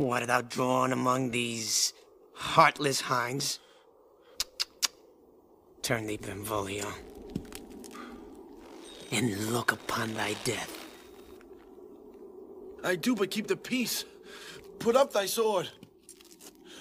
[0.00, 1.92] What thou drawn among these
[2.32, 3.58] heartless hinds?
[5.82, 6.90] Turn thee, Benvolio,
[9.12, 10.86] and look upon thy death.
[12.82, 14.06] I do but keep the peace.
[14.78, 15.68] Put up thy sword.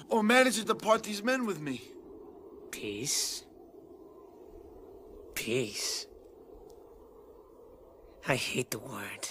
[0.08, 1.82] Or manage to depart these men with me.
[2.72, 3.44] Peace?
[5.36, 6.08] Peace?
[8.26, 9.28] I hate the word.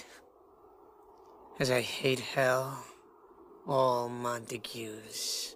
[1.59, 2.85] As I hate hell,
[3.69, 5.55] all Montagues.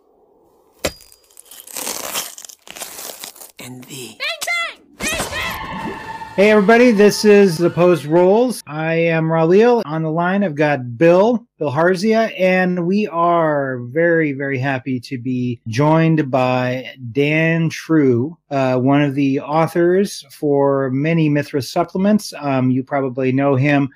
[3.60, 4.20] And thee.
[4.20, 4.86] Bang, bang!
[5.00, 6.00] Bang, bang!
[6.36, 8.62] Hey everybody, this is Opposed Rolls.
[8.68, 9.82] I am Raul.
[9.86, 15.18] On the line, I've got Bill, Bill Harzia, and we are very, very happy to
[15.18, 22.32] be joined by Dan True, uh, one of the authors for many Mythras supplements.
[22.40, 23.90] Um, you probably know him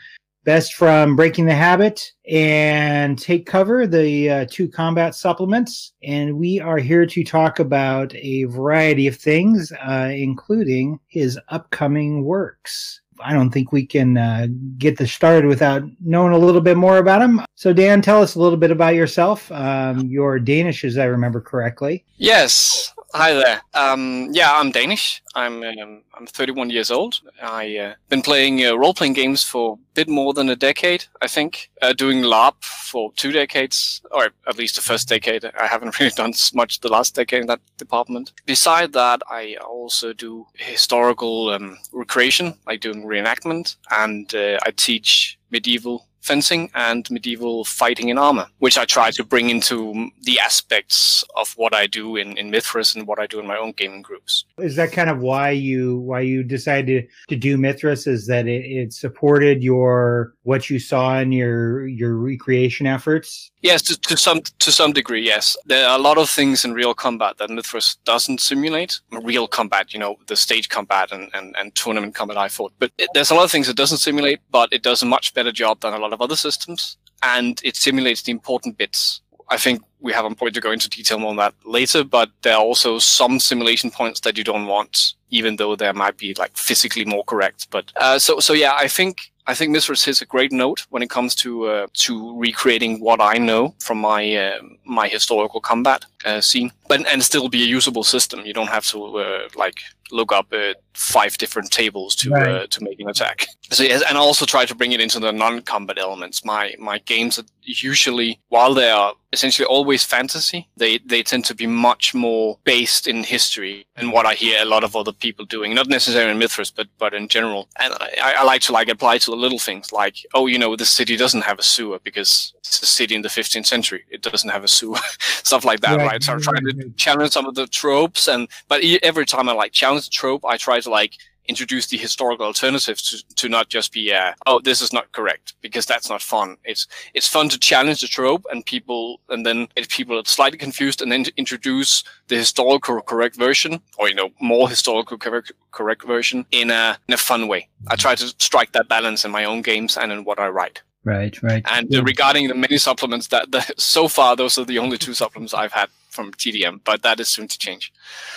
[0.47, 5.91] best from Breaking the Habit and Take Cover, the uh, two combat supplements.
[6.03, 12.23] And we are here to talk about a variety of things, uh, including his upcoming
[12.23, 13.01] works.
[13.19, 16.99] I don't think we can uh, get this started without knowing a little bit more
[16.99, 17.41] about him.
[17.55, 19.51] So, Dan, tell us a little bit about yourself.
[19.51, 22.05] Um, you're Danish, as I remember correctly.
[22.15, 22.93] Yes.
[23.13, 23.61] Hi there.
[23.73, 25.23] Um, yeah, I'm Danish.
[25.33, 27.21] I'm um, I'm 31 years old.
[27.41, 31.27] I've uh, been playing uh, role-playing games for a bit more than a decade, I
[31.27, 31.69] think.
[31.81, 35.45] Uh, doing LARP for two decades, or at least the first decade.
[35.45, 38.33] I haven't really done much the last decade in that department.
[38.45, 45.39] Beside that, I also do historical um, recreation, like doing reenactment, and uh, I teach
[45.49, 49.75] medieval fencing and medieval fighting in armor, which I try to bring into
[50.23, 53.57] the aspects of what I do in, in Mythras and what I do in my
[53.57, 54.45] own gaming groups.
[54.57, 58.07] Is that kind of why you why you decided to do Mythras?
[58.07, 63.51] Is that it, it supported your what you saw in your your recreation efforts?
[63.61, 65.57] Yes, to, to some to some degree, yes.
[65.65, 68.99] There are a lot of things in real combat that Mythras doesn't simulate.
[69.11, 72.73] Real combat, you know, the stage combat and, and, and tournament combat I fought.
[72.79, 75.33] But it, there's a lot of things it doesn't simulate, but it does a much
[75.33, 76.97] better job than a lot of other systems.
[77.23, 79.21] And it simulates the important bits.
[79.49, 82.55] I think we have a point to go into detail on that later, but there
[82.55, 86.55] are also some simulation points that you don't want, even though there might be like
[86.55, 87.67] physically more correct.
[87.71, 91.01] But uh, so so yeah, I think I think Mythras hits a great note when
[91.01, 96.05] it comes to uh, to recreating what I know from my uh, my historical combat
[96.25, 98.45] uh, scene, but and still be a usable system.
[98.45, 99.79] You don't have to uh, like
[100.11, 102.47] look up uh, five different tables to Right.
[102.49, 103.47] uh, to make an attack.
[103.69, 106.45] So yes, and I also try to bring it into the non-combat elements.
[106.45, 111.53] My my games are usually, while they are essentially always fantasy, they they tend to
[111.55, 115.43] be much more based in history and what I hear a lot of other people
[115.45, 115.73] doing.
[115.75, 117.67] Not necessarily in Mythras, but but in general.
[117.77, 120.75] And I, I like to like apply to the little things like, oh, you know,
[120.77, 124.03] this city doesn't have a sewer because it's a city in the 15th century.
[124.09, 124.99] It doesn't have a sewer,
[125.43, 126.23] stuff like that, Right, right?
[126.23, 129.73] So I'm trying to challenge some of the tropes, and but every time I like
[129.73, 131.13] challenge trope, I try to like
[131.47, 135.53] introduce the historical alternatives to, to not just be uh, oh this is not correct
[135.61, 136.57] because that's not fun.
[136.63, 140.57] It's it's fun to challenge the trope and people and then if people are slightly
[140.57, 145.51] confused and then to introduce the historical correct version or you know more historical correct
[145.71, 147.67] correct version in a in a fun way.
[147.87, 150.81] I try to strike that balance in my own games and in what i write.
[151.03, 151.63] Right, right.
[151.71, 155.13] and uh, regarding the many supplements that the, so far those are the only two
[155.13, 157.85] supplements i've had from tdm but that is soon to change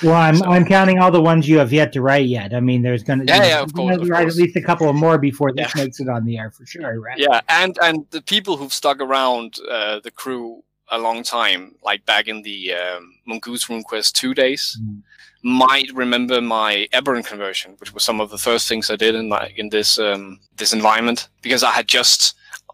[0.07, 2.49] Well, I'm So- I'm counting all the ones you have yet to write yet.
[2.59, 4.35] I mean, there's gonna Yeah, you're yeah, of course, of write course.
[4.37, 5.83] at least a couple of more before this Yeah.
[5.83, 7.19] makes it on the air for sure, right?
[7.27, 10.45] Yeah, and and the people who've stuck around uh, the crew
[10.99, 15.03] a long time, like back in the um, Mongoose RuneQuest two days, Mm.
[15.67, 19.27] might remember my Eberron conversion, which was some of the first things I did in
[19.39, 20.23] like in this um,
[20.61, 22.21] this environment, because I had just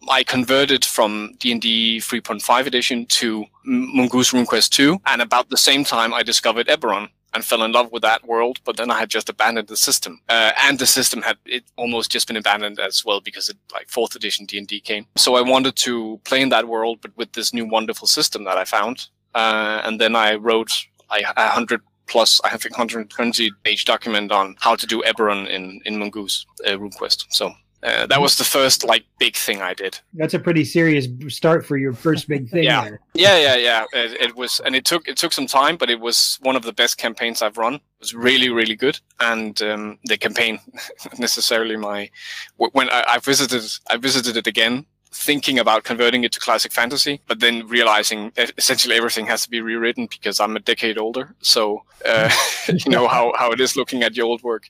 [0.08, 5.56] I converted from D and D 3.5 edition to Mongoose RuneQuest 2, and about the
[5.56, 8.60] same time I discovered Eberron and fell in love with that world.
[8.64, 12.10] But then I had just abandoned the system, uh, and the system had it almost
[12.10, 15.06] just been abandoned as well because it like fourth edition D and D came.
[15.16, 18.56] So I wanted to play in that world, but with this new wonderful system that
[18.56, 19.08] I found.
[19.34, 20.70] Uh, and then I wrote
[21.10, 25.80] like a hundred plus, I think 120 page document on how to do Eberron in
[25.84, 27.26] in Mongoose uh, RuneQuest.
[27.30, 27.52] So.
[27.86, 30.00] Uh, that was the first like big thing I did.
[30.12, 32.64] That's a pretty serious start for your first big thing.
[32.64, 32.82] Yeah.
[32.82, 33.00] there.
[33.14, 33.84] Yeah, yeah, yeah.
[33.92, 36.62] It, it was, and it took it took some time, but it was one of
[36.62, 37.74] the best campaigns I've run.
[37.74, 38.98] It was really, really good.
[39.20, 40.58] And um, the campaign,
[41.18, 42.10] necessarily my,
[42.56, 47.20] when I, I visited, I visited it again, thinking about converting it to classic fantasy,
[47.28, 51.36] but then realizing essentially everything has to be rewritten because I'm a decade older.
[51.40, 52.30] So uh,
[52.68, 54.68] you know how how it is looking at your old work.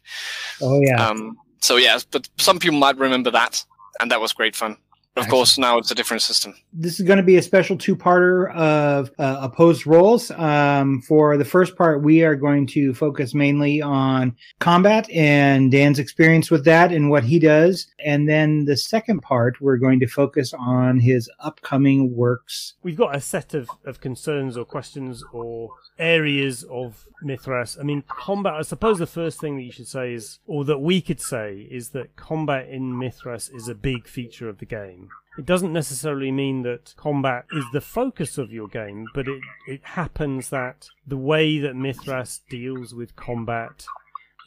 [0.61, 1.03] Oh yeah.
[1.03, 3.65] Um, so yes, but some people might remember that,
[4.01, 4.77] and that was great fun.
[5.17, 6.55] Of course, now it's a different system.
[6.75, 10.31] This is going to be a special two-parter of uh, opposed rolls.
[10.33, 15.99] Um, for the first part, we are going to focus mainly on combat and Dan's
[15.99, 17.87] experience with that and what he does.
[17.99, 22.75] And then the second part, we're going to focus on his upcoming works.
[22.83, 27.79] We've got a set of, of concerns or questions or areas of Mythras.
[27.79, 30.79] I mean, combat, I suppose the first thing that you should say is, or that
[30.79, 35.09] we could say, is that combat in Mythras is a big feature of the game.
[35.39, 39.81] It doesn't necessarily mean that combat is the focus of your game, but it, it
[39.83, 43.85] happens that the way that Mythras deals with combat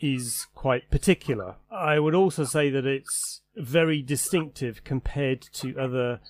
[0.02, 1.56] is quite particular.
[1.70, 6.22] I would also say that it's very distinctive compared to other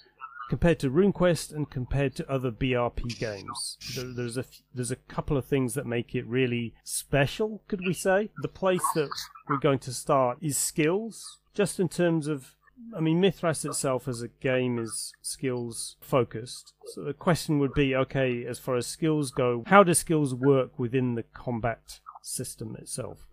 [0.49, 3.77] compared to RuneQuest and compared to other BRP games.
[3.95, 7.61] There, there's a there's a couple of things that make it really special.
[7.67, 9.09] Could we say the place that
[9.47, 12.55] we're going to start is skills, just in terms of.
[12.95, 16.73] I mean, Mythras itself as a game is skills focused.
[16.93, 20.79] So the question would be, okay, as far as skills go, how do skills work
[20.79, 23.27] within the combat system itself?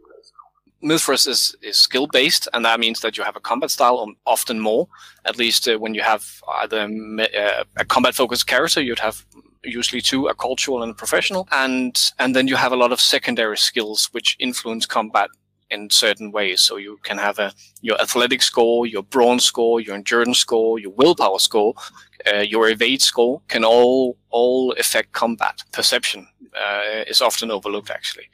[0.82, 4.16] Mythras is, is skill based, and that means that you have a combat style, um,
[4.26, 4.88] often more.
[5.24, 9.24] At least uh, when you have either uh, a combat focused character, you'd have
[9.64, 13.00] usually two, a cultural and a professional, and and then you have a lot of
[13.00, 15.30] secondary skills which influence combat
[15.70, 16.60] in certain ways.
[16.60, 20.92] So you can have a your athletic score, your brawn score, your endurance score, your
[20.92, 21.74] willpower score,
[22.32, 28.28] uh, your evade score can all all affect combat perception uh, is often overlooked actually,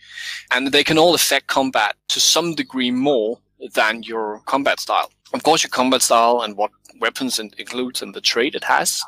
[0.50, 3.38] and they can all affect combat to some degree more
[3.74, 5.10] than your combat style.
[5.34, 6.70] Of course, your combat style and what
[7.00, 9.02] weapons it includes and the trait it has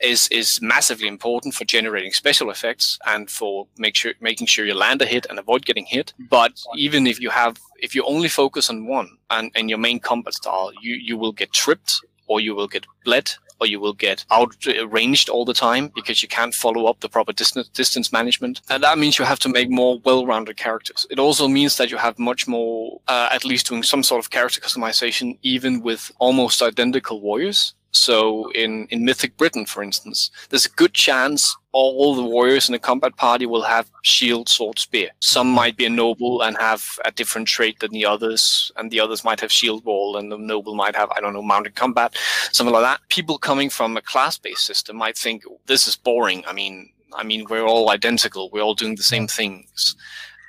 [0.00, 4.74] is is massively important for generating special effects and for make sure making sure you
[4.74, 6.12] land a hit and avoid getting hit.
[6.30, 10.00] But even if you have if you only focus on one and, and your main
[10.00, 13.30] combat style, you, you will get tripped or you will get bled
[13.60, 17.08] or you will get out outranged all the time because you can't follow up the
[17.08, 18.60] proper distance, distance management.
[18.68, 21.06] And that means you have to make more well-rounded characters.
[21.10, 24.30] It also means that you have much more, uh, at least doing some sort of
[24.30, 27.74] character customization, even with almost identical warriors.
[27.90, 32.74] So in, in Mythic Britain, for instance, there's a good chance all the warriors in
[32.74, 35.10] a combat party will have shield, sword, spear.
[35.20, 39.00] Some might be a noble and have a different trait than the others, and the
[39.00, 42.16] others might have shield wall, and the noble might have, I don't know, mounted combat,
[42.52, 43.00] something like that.
[43.10, 46.42] People coming from a class-based system might think this is boring.
[46.46, 48.50] I mean, I mean, we're all identical.
[48.50, 49.94] We're all doing the same things.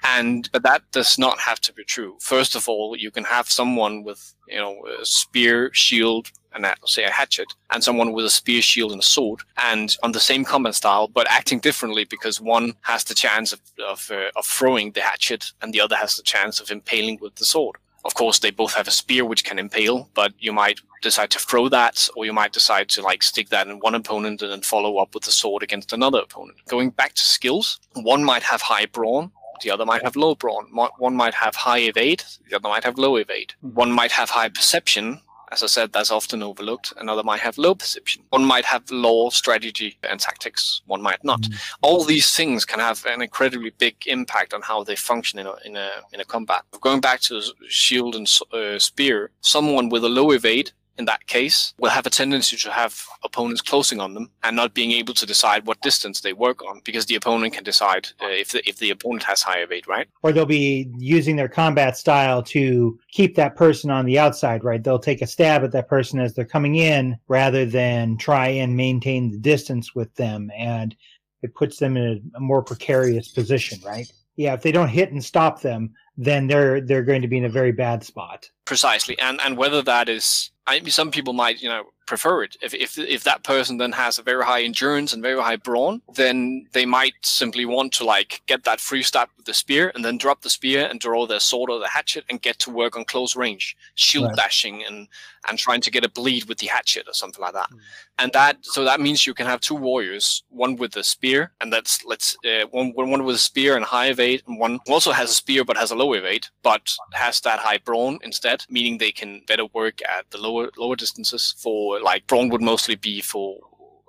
[0.04, 2.18] And, but that does not have to be true.
[2.22, 6.80] First of all, you can have someone with, you know, a spear, shield, and that,
[6.86, 10.20] say a hatchet, and someone with a spear, shield, and a sword, and on the
[10.20, 14.46] same combat style, but acting differently because one has the chance of of, uh, of
[14.46, 17.76] throwing the hatchet, and the other has the chance of impaling with the sword.
[18.06, 21.40] Of course, they both have a spear which can impale, but you might decide to
[21.40, 24.62] throw that, or you might decide to like stick that in one opponent and then
[24.62, 26.58] follow up with the sword against another opponent.
[26.68, 30.68] Going back to skills, one might have high brawn, the other might have low brawn.
[30.98, 33.54] One might have high evade, the other might have low evade.
[33.62, 35.22] One might have high perception,
[35.52, 36.94] as I said, that's often overlooked.
[36.98, 38.24] Another might have low perception.
[38.30, 40.82] One might have low strategy and tactics.
[40.86, 41.42] One might not.
[41.42, 41.76] Mm.
[41.82, 45.56] All these things can have an incredibly big impact on how they function in a
[45.66, 46.64] in a in a combat.
[46.82, 51.74] Going back to shield and uh, spear, someone with a low evade in that case
[51.80, 55.26] will have a tendency to have opponents closing on them and not being able to
[55.26, 58.78] decide what distance they work on because the opponent can decide uh, if the, if
[58.78, 60.08] the opponent has high evade, right?
[60.22, 64.84] Or they'll be using their combat style to keep that person on the outside, right?
[64.84, 68.76] They'll take a stab at that person as they're coming in rather than try and
[68.76, 70.96] maintain the distance with them and
[71.42, 72.04] it puts them in
[72.36, 74.12] a, a more precarious position, right?
[74.36, 77.46] Yeah, if they don't hit and stop them, then they're they're going to be in
[77.46, 78.50] a very bad spot.
[78.66, 82.58] Precisely, and and whether that is, I some people might you know prefer it.
[82.60, 86.02] If, if if that person then has a very high endurance and very high brawn,
[86.16, 90.04] then they might simply want to like get that free stab with the spear and
[90.04, 92.98] then drop the spear and draw their sword or the hatchet and get to work
[92.98, 94.36] on close range, shield right.
[94.36, 95.08] dashing and
[95.48, 97.70] and trying to get a bleed with the hatchet or something like that.
[97.70, 97.80] Mm.
[98.18, 101.72] And that so that means you can have two warriors, one with the spear, and
[101.72, 105.30] that's let's uh, one one with a spear and high evade, and one also has
[105.30, 109.12] a spear but has a low evade, but has that high brawn instead, meaning they
[109.12, 113.58] can better work at the lower lower distances for like brawn would mostly be for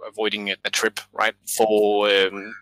[0.07, 1.35] avoiding a, a trip, right?
[1.47, 2.55] For um,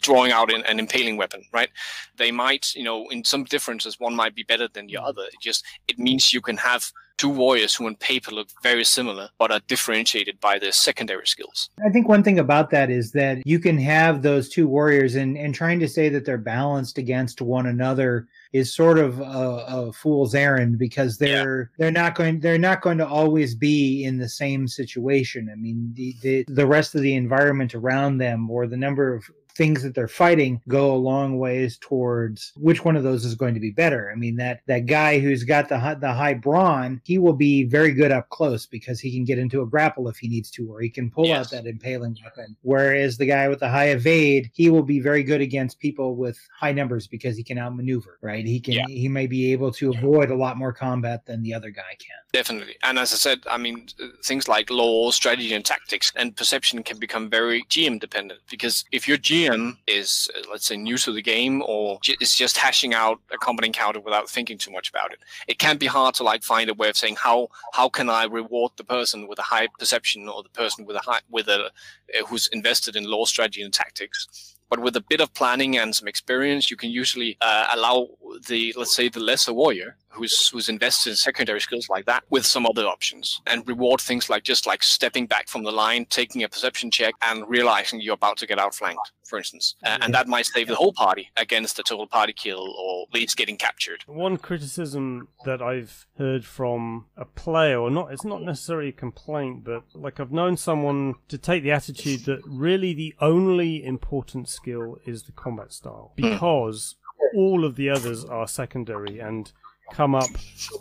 [0.00, 1.70] drawing out an, an impaling weapon, right?
[2.16, 5.22] They might, you know, in some differences, one might be better than the other.
[5.22, 9.28] It just it means you can have two warriors who on paper look very similar
[9.38, 11.70] but are differentiated by their secondary skills.
[11.84, 15.38] I think one thing about that is that you can have those two warriors and,
[15.38, 19.92] and trying to say that they're balanced against one another is sort of a, a
[19.92, 21.66] fool's errand because they're yeah.
[21.76, 25.50] they're not going they're not going to always be in the same situation.
[25.52, 29.24] I mean the, the the rest of the environment around them or the number of
[29.56, 33.54] things that they're fighting go a long ways towards which one of those is going
[33.54, 34.10] to be better.
[34.10, 37.64] I mean that that guy who's got the high, the high brawn, he will be
[37.64, 40.72] very good up close because he can get into a grapple if he needs to,
[40.72, 41.46] or he can pull yes.
[41.46, 42.56] out that impaling weapon.
[42.62, 46.38] Whereas the guy with the high evade, he will be very good against people with
[46.58, 48.18] high numbers because he can outmaneuver.
[48.20, 48.44] Right?
[48.44, 48.86] He can yeah.
[48.88, 52.16] he may be able to avoid a lot more combat than the other guy can.
[52.32, 53.86] Definitely, and as I said, I mean
[54.24, 59.06] things like lore, strategy, and tactics and perception can become very GM dependent because if
[59.06, 62.94] your GM GM is, uh, let's say, new to the game or is just hashing
[62.94, 66.22] out a combat encounter without thinking too much about it, it can be hard to
[66.22, 69.42] like find a way of saying how how can I reward the person with a
[69.42, 73.26] high perception or the person with a high with a uh, who's invested in lore
[73.26, 74.54] strategy and tactics?
[74.70, 78.08] But with a bit of planning and some experience, you can usually uh, allow
[78.48, 82.46] the, let's say, the lesser warrior who's who's invested in secondary skills like that with
[82.46, 86.42] some other options and reward things like just like stepping back from the line, taking
[86.42, 90.28] a perception check, and realizing you're about to get outflanked, for instance, uh, and that
[90.28, 94.04] might save the whole party against a total party kill or at least getting captured.
[94.06, 99.64] One criticism that I've heard from a player, or not, it's not necessarily a complaint,
[99.64, 104.98] but like I've known someone to take the attitude that really the only important skill
[105.04, 106.30] is the combat style hmm.
[106.30, 106.96] because
[107.34, 109.52] all of the others are secondary and
[109.92, 110.30] come up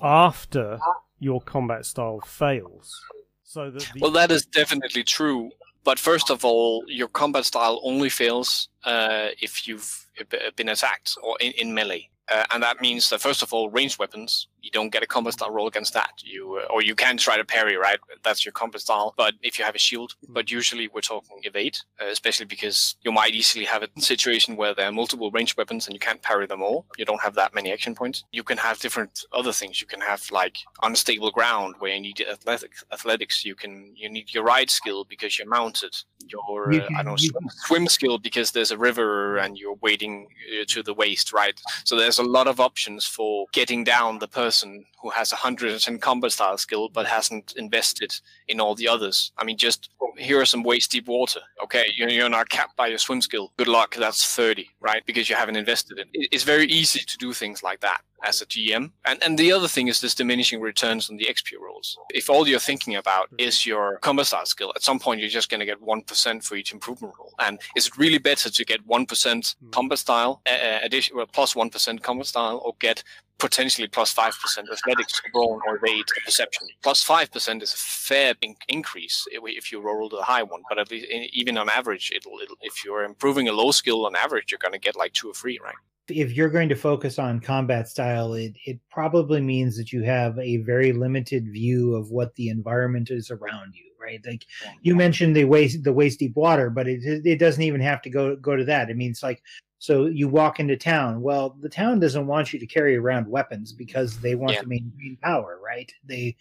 [0.02, 0.80] after
[1.20, 3.00] your combat style fails.
[3.44, 5.52] So that the- well, that is definitely true.
[5.84, 10.08] But first of all, your combat style only fails uh, if you've
[10.56, 12.10] been attacked or in, in melee.
[12.30, 15.34] Uh, and that means that first of all, ranged weapons, you don't get a combat
[15.34, 16.14] style roll against that.
[16.24, 18.00] You uh, or you can try to parry, right?
[18.24, 19.14] That's your combat style.
[19.18, 20.34] But if you have a shield, hmm.
[20.34, 24.74] but usually we're talking evade, uh, especially because you might easily have a situation where
[24.74, 26.86] there are multiple ranged weapons and you can't parry them all.
[26.98, 28.24] You don't have that many action points.
[28.32, 29.82] You can have different other things.
[29.82, 32.84] You can have like unstable ground where you need athletics.
[32.92, 33.44] Athletics.
[33.44, 35.94] You can you need your ride skill because you're mounted.
[36.28, 40.28] Your uh, I don't know swim, swim skill because there's a river and you're wading
[40.62, 41.60] uh, to the waist, right?
[41.84, 44.53] So there's a lot of options for getting down the person
[45.02, 48.14] who has a 110 combat style skill but hasn't invested
[48.48, 49.32] in all the others.
[49.38, 51.42] I mean, just here are some waist deep water.
[51.64, 53.52] Okay, you're, you're not capped by your swim skill.
[53.58, 55.04] Good luck, that's 30, right?
[55.06, 56.30] Because you haven't invested in it.
[56.32, 58.92] It's very easy to do things like that as a GM.
[59.06, 61.98] And and the other thing is this diminishing returns on the XP rolls.
[62.10, 65.50] If all you're thinking about is your combat style skill, at some point you're just
[65.50, 67.34] going to get 1% for each improvement roll.
[67.40, 69.70] And is it really better to get 1% hmm.
[69.70, 71.70] combat style, uh, addition, well, plus 1
[72.02, 73.04] combat style, or get
[73.44, 74.32] potentially plus 5%
[74.72, 76.66] athletics, brawn, or evade perception.
[76.82, 80.90] Plus 5% is a fair in- increase if you roll the high one, but at
[80.90, 84.60] least even on average, it'll, it'll, if you're improving a low skill on average, you're
[84.60, 85.76] going to get like two or three, right?
[86.08, 90.40] If you're going to focus on combat style, it, it probably means that you have
[90.40, 94.20] a very limited view of what the environment is around you right?
[94.28, 94.46] Like
[94.82, 98.10] you mentioned the waist the waist deep water, but it it doesn't even have to
[98.10, 98.90] go go to that.
[98.90, 99.42] It means like
[99.84, 101.22] so you walk into town.
[101.22, 104.62] Well, the town doesn't want you to carry around weapons because they want yeah.
[104.62, 105.92] to maintain power, right?
[106.06, 106.38] They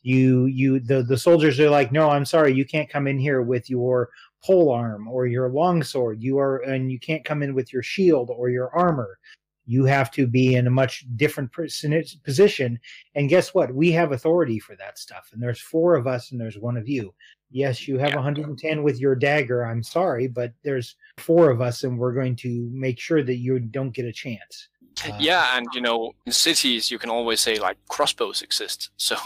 [0.00, 3.42] you you the the soldiers are like, "No, I'm sorry, you can't come in here
[3.42, 4.08] with your
[4.42, 6.22] pole arm or your longsword.
[6.22, 9.18] You are and you can't come in with your shield or your armor.
[9.66, 12.80] You have to be in a much different position.
[13.14, 13.74] And guess what?
[13.74, 15.28] We have authority for that stuff.
[15.34, 17.12] And there's four of us and there's one of you.
[17.50, 19.64] Yes, you have 110 with your dagger.
[19.64, 23.58] I'm sorry, but there's four of us, and we're going to make sure that you
[23.58, 24.68] don't get a chance.
[25.04, 29.16] Uh, yeah, and you know, in cities, you can always say like crossbows exist, so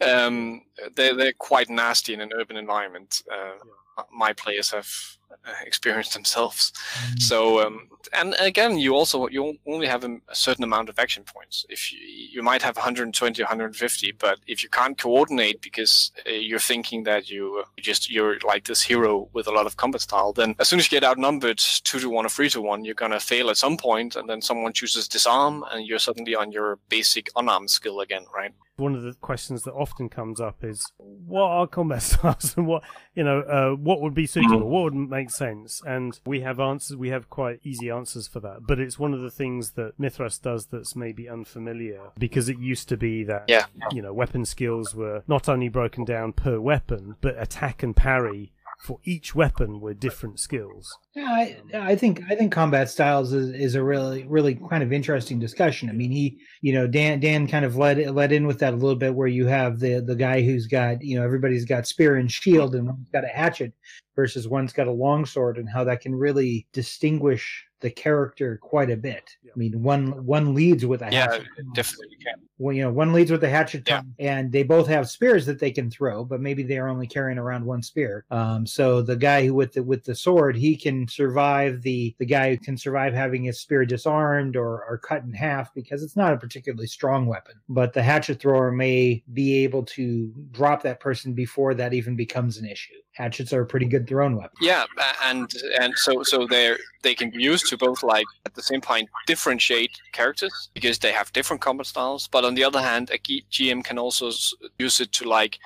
[0.00, 0.62] um,
[0.94, 3.22] they're they're quite nasty in an urban environment.
[3.30, 4.88] Uh, my players have
[5.30, 6.72] uh, experienced themselves.
[6.72, 7.18] Mm-hmm.
[7.18, 11.66] So, um, and again, you also you only have a, certain amount of action points.
[11.68, 16.58] If you, you might have 120, 150, but if you can't coordinate because uh, you're
[16.58, 20.54] thinking that you just you're like this hero with a lot of combat style, then
[20.58, 23.20] as soon as you get outnumbered two to one or three to one, you're gonna
[23.20, 27.30] fail at some point, and then someone chooses disarm, and you're suddenly on your basic
[27.36, 28.52] unarmed skill again, right?
[28.80, 32.82] one of the questions that often comes up is what are combat styles and what
[33.14, 36.96] you know uh, what would be suitable what would make sense and we have answers
[36.96, 40.40] we have quite easy answers for that but it's one of the things that Mythras
[40.40, 43.66] does that's maybe unfamiliar because it used to be that yeah.
[43.90, 48.52] you know weapon skills were not only broken down per weapon but attack and parry
[48.80, 50.96] for each weapon were different skills.
[51.14, 54.92] Yeah, I, I think I think combat styles is, is a really really kind of
[54.92, 55.90] interesting discussion.
[55.90, 58.76] I mean, he you know Dan Dan kind of led led in with that a
[58.76, 62.16] little bit, where you have the the guy who's got you know everybody's got spear
[62.16, 63.72] and shield, and one's got a hatchet
[64.16, 68.96] versus one's got a longsword, and how that can really distinguish the character quite a
[68.96, 69.36] bit.
[69.44, 71.46] I mean, one one leads with a Yeah, hatchet.
[71.74, 72.34] definitely can.
[72.58, 73.96] Well, you know, one leads with the hatchet, Yeah.
[73.96, 77.06] tongue, and they both have spears that they can throw, but maybe they are only
[77.06, 78.26] carrying around one spear.
[78.30, 82.26] Um, so the guy who with the with the sword, he can survive the the
[82.26, 86.16] guy who can survive having his spear disarmed or or cut in half because it's
[86.16, 87.54] not a particularly strong weapon.
[87.68, 92.58] But the hatchet thrower may be able to drop that person before that even becomes
[92.58, 92.94] an issue.
[93.20, 94.56] Hatchets are a pretty good thrown weapon.
[94.60, 94.84] Yeah,
[95.24, 95.50] and
[95.80, 99.08] and so so they're they can be used to both like at the same point
[99.26, 102.28] differentiate characters because they have different combat styles.
[102.28, 104.30] But on the other hand, a GM can also
[104.78, 105.58] use it to like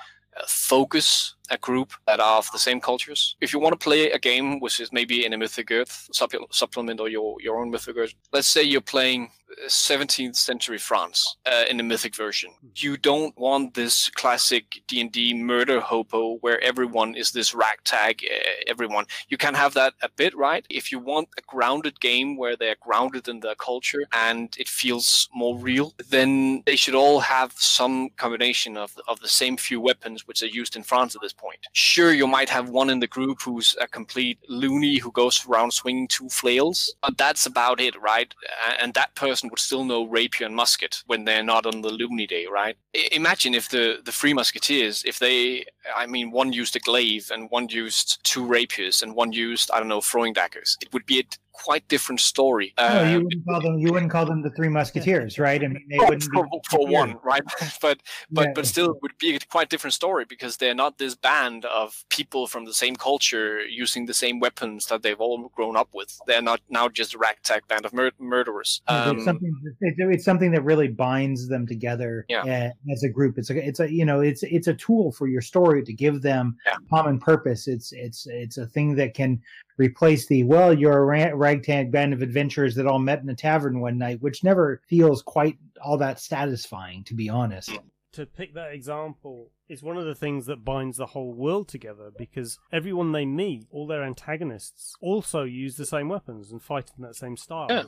[0.47, 3.35] focus a group that are of the same cultures.
[3.39, 6.99] If you want to play a game which is maybe in a Mythic Earth supplement
[6.99, 9.29] or your your own Mythic Earth, let's say you're playing
[9.67, 12.51] 17th century France uh, in the Mythic version.
[12.75, 18.37] You don't want this classic D&D murder hobo where everyone is this ragtag uh,
[18.67, 19.05] everyone.
[19.29, 20.65] You can have that a bit, right?
[20.69, 25.29] If you want a grounded game where they're grounded in their culture and it feels
[25.33, 30.27] more real, then they should all have some combination of of the same few weapons
[30.27, 31.59] which are used in France at this point.
[31.73, 35.71] Sure, you might have one in the group who's a complete loony who goes around
[35.71, 38.33] swinging two flails, but that's about it, right?
[38.79, 42.27] And that person would still know rapier and musket when they're not on the loony
[42.27, 42.77] day, right?
[42.95, 45.65] I- imagine if the the three musketeers, if they,
[45.95, 49.79] I mean, one used a glaive and one used two rapiers and one used, I
[49.79, 50.77] don't know, throwing daggers.
[50.81, 51.23] It would be a
[51.63, 52.73] quite different story.
[52.77, 55.63] No, you Um, wouldn't call them you wouldn't call them the three musketeers, right?
[55.63, 57.43] I mean they for, wouldn't be for, for one, right?
[57.81, 58.51] but but Yeah.
[58.55, 62.03] but still, it would be a quite different story because they're not this band of
[62.09, 66.17] people from the same culture using the same weapons that they've all grown up with.
[66.27, 68.81] They're not now just a ragtag band of mur- murderers.
[68.87, 72.43] Um, it's something it's, it's something that really binds them together Yeah.
[72.43, 75.27] uh, as a group it's a it's a you know it's it's a tool for
[75.27, 76.75] your story to give them Yeah.
[76.89, 79.41] common purpose it's it's it's a thing that can
[79.77, 83.35] replace the well you're a ra- ragtag band of adventurers that all met in a
[83.35, 87.77] tavern one night which never feels quite all that satisfying to be honest
[88.11, 92.11] to pick that example is one of the things that binds the whole world together
[92.17, 97.03] because everyone they meet, all their antagonists, also use the same weapons and fight in
[97.03, 97.65] that same style.
[97.69, 97.83] Yeah.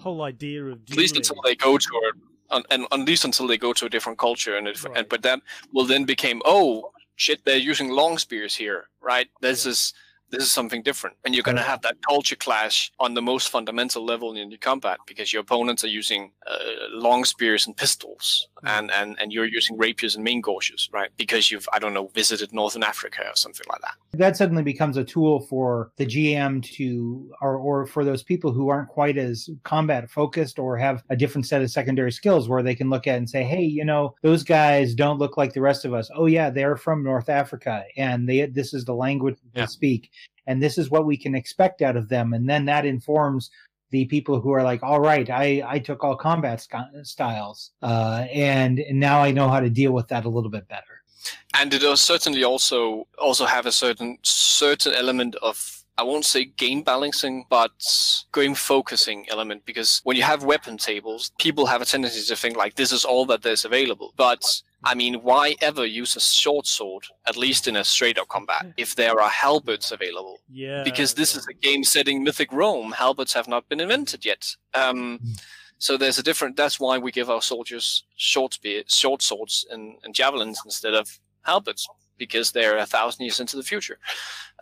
[0.00, 1.88] Whole idea of at least until they go to
[2.50, 4.96] a, un, and at least until they go to a different culture, and, it, Right.
[4.96, 9.28] and but that will then became oh shit, they're using long spears here, right?
[9.42, 9.70] This Yeah.
[9.72, 9.92] is
[10.30, 14.04] this is something different, and you're gonna have that culture clash on the most fundamental
[14.04, 16.58] level in your combat because your opponents are using uh,
[16.92, 21.10] long spears and pistols, and, and and you're using rapiers and main gauches, right?
[21.16, 23.94] Because you've I don't know visited northern Africa or something like that.
[24.18, 28.68] that suddenly becomes a tool for the GM to, or, or for those people who
[28.68, 32.74] aren't quite as combat focused or have a different set of secondary skills where they
[32.74, 35.84] can look at and say, hey, you know, those guys don't look like the rest
[35.84, 36.10] of us.
[36.14, 39.62] Oh, yeah, they're from North Africa and they, this is the language Yeah.
[39.62, 40.10] they speak.
[40.48, 42.32] And this is what we can expect out of them.
[42.32, 43.50] And then that informs
[43.90, 46.66] the people who are like, all right, I, I took all combat
[47.02, 51.02] styles, uh, and now I know how to deal with that a little bit better.
[51.54, 56.44] and it does certainly also also have a certain certain element of I won't say
[56.44, 57.72] game balancing, but
[58.32, 62.56] game focusing element because when you have weapon tables, people have a tendency to think
[62.56, 64.12] like this is all that there's available.
[64.16, 64.44] But
[64.84, 68.66] I mean, why ever use a short sword, at least in a straight up combat,
[68.76, 70.38] if there are halberds available?
[70.50, 71.40] yeah, because this yeah.
[71.40, 72.92] is a game setting mythic Rome.
[72.92, 74.54] Halberds have not been invented yet.
[74.74, 75.20] Um,
[75.78, 76.56] so there's a different.
[76.56, 81.18] That's why we give our soldiers short spear, short swords, and, and javelins instead of
[81.42, 81.88] halberds
[82.18, 83.98] because they're a thousand years into the future.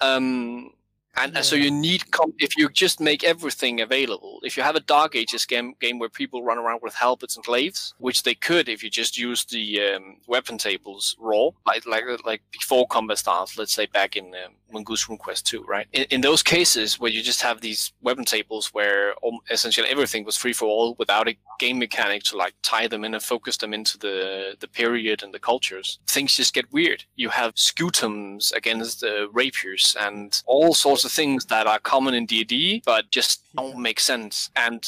[0.00, 0.72] Um,
[1.16, 4.40] and, and so you need com- if you just make everything available.
[4.42, 7.44] If you have a Dark Ages game game where people run around with halberds and
[7.44, 12.04] glaives, which they could if you just use the um, weapon tables raw, like like
[12.24, 13.56] like before combat styles.
[13.58, 15.86] Let's say back in um, Mongoose RuneQuest 2, right?
[15.92, 19.14] In, in those cases where you just have these weapon tables where
[19.50, 23.14] essentially everything was free for all without a game mechanic to like tie them in
[23.14, 27.04] and focus them into the the period and the cultures, things just get weird.
[27.16, 32.26] You have scutums against uh, rapiers and all sorts of things that are common in
[32.26, 34.50] D&D but just don't make sense.
[34.56, 34.84] And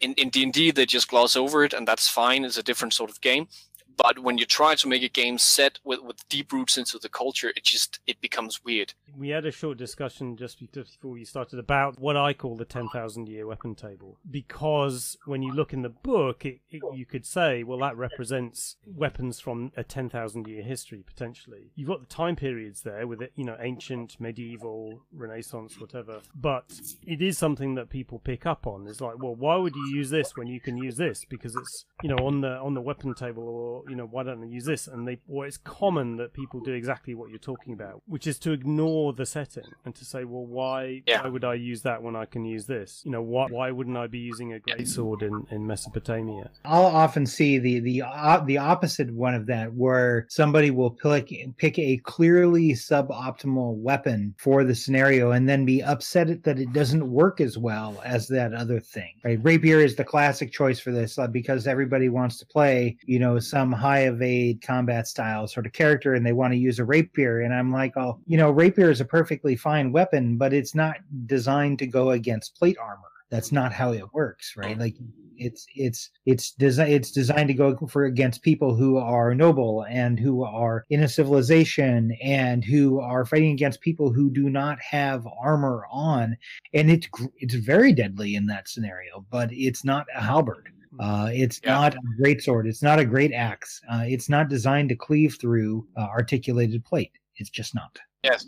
[0.00, 2.44] in in D&D they just gloss over it and that's fine.
[2.44, 3.48] It's a different sort of game.
[3.96, 7.08] But when you try to make a game set with, with deep roots into the
[7.08, 8.94] culture, it just it becomes weird.
[9.16, 13.28] We had a short discussion just before we started about what I call the 10,000
[13.28, 14.18] year weapon table.
[14.30, 18.76] Because when you look in the book, it, it, you could say, well, that represents
[18.86, 21.70] weapons from a 10,000 year history, potentially.
[21.74, 26.20] You've got the time periods there with it, you know, ancient, medieval, Renaissance, whatever.
[26.34, 28.86] But it is something that people pick up on.
[28.86, 31.24] It's like, well, why would you use this when you can use this?
[31.28, 34.40] Because it's, you know, on the on the weapon table, or you know, why don't
[34.40, 34.86] they use this?
[34.88, 38.38] And they, well, it's common that people do exactly what you're talking about, which is
[38.40, 41.22] to ignore the setting and to say, well, why Yeah.
[41.22, 43.02] why would I use that when I can use this?
[43.04, 46.50] You know, why why wouldn't I be using a great sword in, in Mesopotamia?
[46.64, 51.32] I'll often see the the uh, the opposite one of that, where somebody will pick
[51.56, 57.10] pick a clearly suboptimal weapon for the scenario, and then be upset that it doesn't
[57.10, 59.12] work as well as that other thing.
[59.24, 59.38] Right?
[59.42, 63.38] Rapier is the classic choice for this uh, because everybody wants to play, you know,
[63.38, 67.40] some high evade combat style sort of character, and they want to use a rapier.
[67.40, 70.96] And I'm like, oh, you know, rapier is a perfectly fine weapon, but it's not
[71.26, 73.08] designed to go against plate armor.
[73.30, 74.78] That's not how it works, right?
[74.78, 74.96] Like
[75.38, 80.18] it's it's it's desi- it's designed to go for against people who are noble and
[80.18, 85.26] who are in a civilization and who are fighting against people who do not have
[85.40, 86.36] armor on
[86.74, 87.08] and it's
[87.38, 90.68] it's very deadly in that scenario but it's not a halberd
[91.00, 91.74] uh, it's Yeah.
[91.74, 95.36] not a great sword it's not a great axe uh, it's not designed to cleave
[95.40, 98.46] through uh, articulated plate it's just not Yes,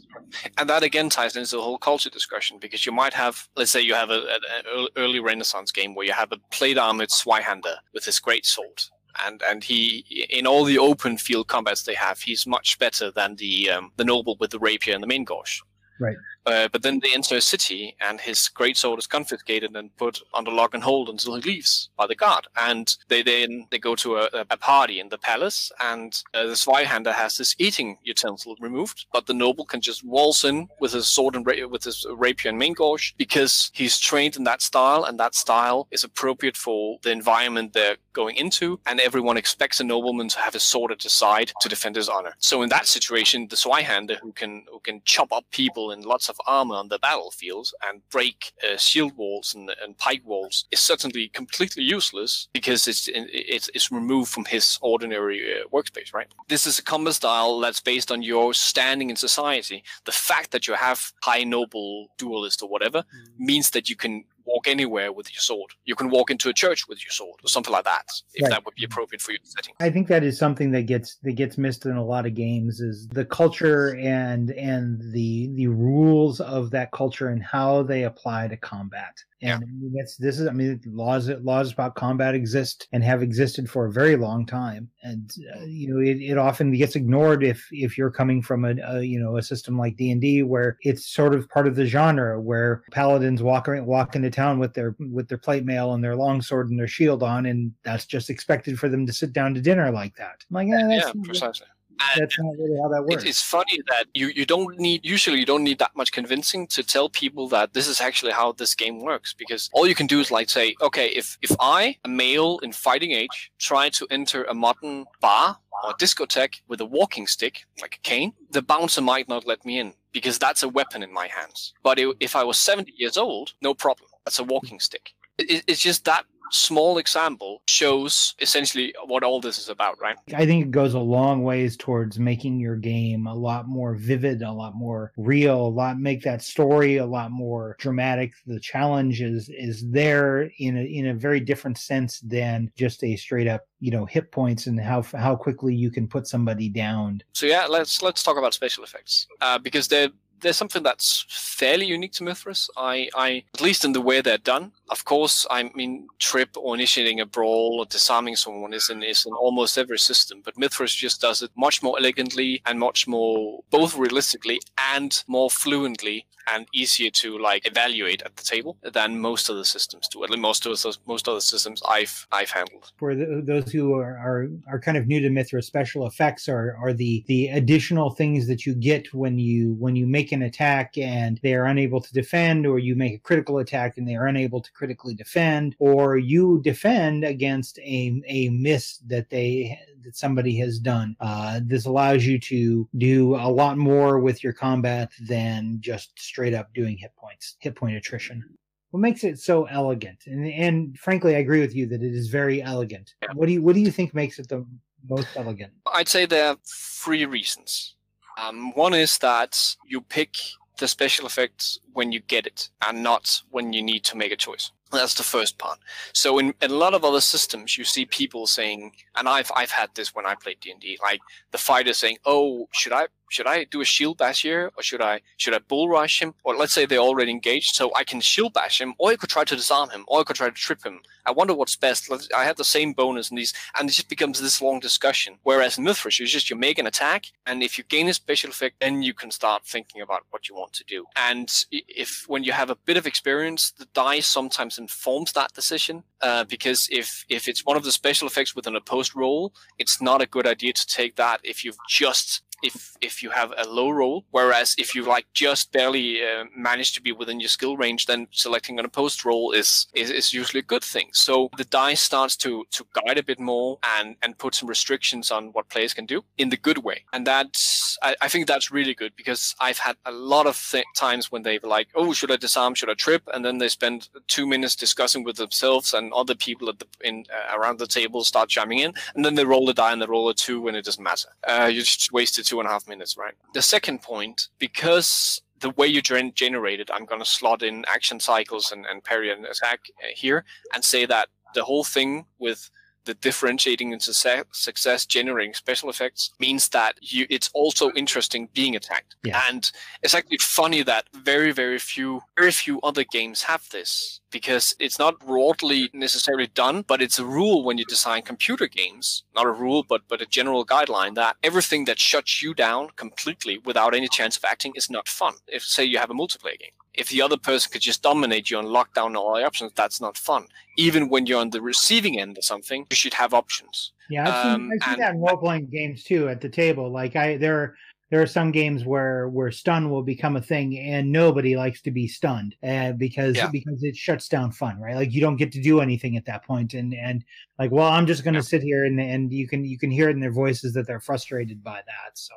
[0.56, 3.80] and that again ties into the whole culture discussion because you might have, let's say,
[3.80, 4.20] you have a,
[4.68, 8.84] an early Renaissance game where you have a plate armored Zweihander with his great sword,
[9.26, 13.34] and and he in all the open field combats they have, he's much better than
[13.34, 15.60] the um, the noble with the rapier and the main gauche.
[15.98, 16.16] Right.
[16.46, 20.20] Uh, but then they enter a city, and his great sword is confiscated and put
[20.34, 22.46] under lock and hold until he leaves by the guard.
[22.56, 26.52] And they then they go to a, a party in the palace, and uh, the
[26.52, 31.08] Zweihander has this eating utensil removed, but the noble can just waltz in with his
[31.08, 32.74] sword and ra- with his rapier and main
[33.16, 37.96] because he's trained in that style, and that style is appropriate for the environment they're
[38.12, 41.68] going into, and everyone expects a nobleman to have his sword at his side to
[41.68, 42.34] defend his honor.
[42.38, 46.28] So in that situation, the Zweihander, who can who can chop up people in lots
[46.28, 50.80] of armor on the battlefield and break uh, shield walls and, and pike walls, is
[50.80, 56.12] certainly completely useless because it's it's, it's removed from his ordinary uh, workspace.
[56.12, 56.28] Right.
[56.48, 59.84] This is a combat style that's based on your standing in society.
[60.04, 63.04] The fact that you have high noble duelist or whatever
[63.38, 65.70] means that you can walk anywhere with your sword.
[65.84, 68.50] You can walk into a church with your sword or something like that, if Right.
[68.50, 69.74] that would be appropriate for your setting.
[69.80, 72.80] I think that is something that gets that gets missed in a lot of games
[72.80, 78.48] is the culture and and the the rules of that culture and how they apply
[78.48, 79.14] to combat.
[79.44, 83.68] And mean, that's this is I mean laws laws about combat exist and have existed
[83.68, 84.88] for a very long time.
[85.02, 88.74] And uh, you know it, it often gets ignored if if you're coming from a,
[88.86, 91.76] a you know a system like D and D where it's sort of part of
[91.76, 96.02] the genre where paladins walk walk into town with their with their plate mail and
[96.02, 99.54] their longsword and their shield on, and that's just expected for them to sit down
[99.54, 100.44] to dinner like that.
[100.50, 101.66] I'm like, yeah, that's, yeah, precisely.
[102.00, 103.24] And that's not really how that works.
[103.24, 106.82] it's funny that you, you don't need usually you don't need that much convincing to
[106.82, 110.20] tell people that this is actually how this game works because all you can do
[110.20, 114.44] is like say okay if if I a male in fighting age try to enter
[114.44, 119.28] a modern bar or discotheque with a walking stick like a cane the bouncer might
[119.28, 122.58] not let me in because that's a weapon in my hands but if I was
[122.58, 126.98] 70 years old no problem that's a walking stick it, it- it's just that small
[126.98, 131.42] example shows essentially what all this is about right I think it goes a long
[131.42, 135.98] ways towards making your game a lot more vivid, a lot more real, a lot
[135.98, 138.34] make that story a lot more dramatic.
[138.46, 143.16] The challenge is is there in a in a very different sense than just a
[143.16, 147.22] straight up you know hit points and how how quickly you can put somebody down.
[147.32, 150.10] So yeah, let's let's talk about special effects uh, because they're
[150.44, 152.68] there's something that's fairly unique to Mythras.
[152.76, 154.72] I, I at least in the way they're done.
[154.90, 159.24] Of course, I mean trip or initiating a brawl or disarming someone is in is
[159.26, 163.62] in almost every system, but Mythras just does it much more elegantly and much more
[163.70, 164.60] both realistically
[164.94, 169.64] and more fluently and easier to like evaluate at the table than most of the
[169.64, 170.22] systems do.
[170.24, 172.92] At least most of the, most other systems I've I've handled.
[172.96, 176.76] For the, those who are, are are kind of new to Mithra, special effects are
[176.76, 180.98] are the the additional things that you get when you when you make an attack
[180.98, 184.26] and they are unable to defend, or you make a critical attack and they are
[184.26, 190.56] unable to critically defend, or you defend against a a miss that they that somebody
[190.58, 191.16] has done.
[191.20, 196.52] Uh, this allows you to do a lot more with your combat than just straight
[196.54, 198.44] up doing hit points, hit point attrition
[198.90, 202.28] what makes it so elegant and and frankly i agree with you that it is
[202.28, 203.30] very elegant Yeah.
[203.34, 204.64] what do you what do you think makes it the
[205.08, 205.72] most elegant?
[205.92, 207.94] I'd say there are three reasons.
[208.40, 210.36] Um, one is that you pick
[210.78, 214.36] the special effects when you get it and not when you need to make a
[214.36, 214.72] choice.
[214.92, 215.78] That's the first part.
[216.12, 219.70] So in, in a lot of other systems, you see people saying, and I've I've
[219.70, 221.20] had this when I played D and D, like
[221.50, 225.02] the fighter saying, "Oh, should I should I do a shield bash here, or should
[225.02, 226.34] I should I bull rush him?
[226.44, 229.30] Or let's say they're already engaged, so I can shield bash him, or I could
[229.30, 231.00] try to disarm him, or I could try to trip him.
[231.26, 232.12] I wonder what's best.
[232.36, 235.38] I have the same bonus in these, and it just becomes this long discussion.
[235.42, 238.50] Whereas in Mythras, you just you make an attack, and if you gain a special
[238.50, 241.06] effect, then you can start thinking about what you want to do.
[241.16, 246.02] And if when you have a bit of experience, the dice sometimes informs that decision.
[246.20, 250.00] Uh, because if if it's one of the special effects within a post roll, it's
[250.00, 253.68] not a good idea to take that if you've just if if you have a
[253.68, 254.24] low roll.
[254.30, 258.26] Whereas if you like just barely uh, manage to be within your skill range, then
[258.32, 261.08] selecting an opposed roll is, is is usually a good thing.
[261.12, 265.30] So the dice starts to to guide a bit more and and put some restrictions
[265.30, 267.04] on what players can do in the good way.
[267.12, 270.84] And that's I, I think that's really good because I've had a lot of th-
[270.96, 272.74] times when they've like, oh, should I disarm?
[272.74, 273.22] Should I trip?
[273.32, 277.26] And then they spend two minutes discussing with themselves and other people at the in
[277.30, 280.06] uh, around the table start chiming in, and then they roll the die and they
[280.06, 281.28] roll a two, and it doesn't matter.
[281.46, 283.34] Uh, you just wasted two and a half minutes, right?
[283.52, 288.20] The second point, because the way you generate it, I'm going to slot in action
[288.20, 292.70] cycles and, and parry and attack uh, here and say that the whole thing with
[293.04, 299.16] the differentiating and success generating special effects means that you it's also interesting being attacked.
[299.22, 299.42] Yeah.
[299.48, 299.70] and
[300.02, 304.98] it's actually funny that very very few very few other games have this because it's
[304.98, 309.50] not broadly necessarily done but it's a rule when you design computer games not a
[309.50, 314.08] rule but but a general guideline that everything that shuts you down completely without any
[314.08, 315.34] chance of acting is not fun.
[315.48, 318.58] If say you have a multiplayer game if the other person could just dominate you
[318.58, 320.46] and lock down all the options, that's not fun.
[320.76, 323.92] Even when you're on the receiving end of something, you should have options.
[324.10, 326.90] Yeah, I've seen, um, I've seen that in role playing games too at the table.
[326.90, 327.74] Like I there
[328.10, 331.90] there are some games where where stun will become a thing and nobody likes to
[331.90, 333.48] be stunned uh, because yeah.
[333.50, 336.44] because it shuts down fun right like you don't get to do anything at that
[336.44, 337.24] point and and
[337.58, 338.44] like well i'm just going to yeah.
[338.44, 341.00] sit here and and you can you can hear it in their voices that they're
[341.00, 342.34] frustrated by that so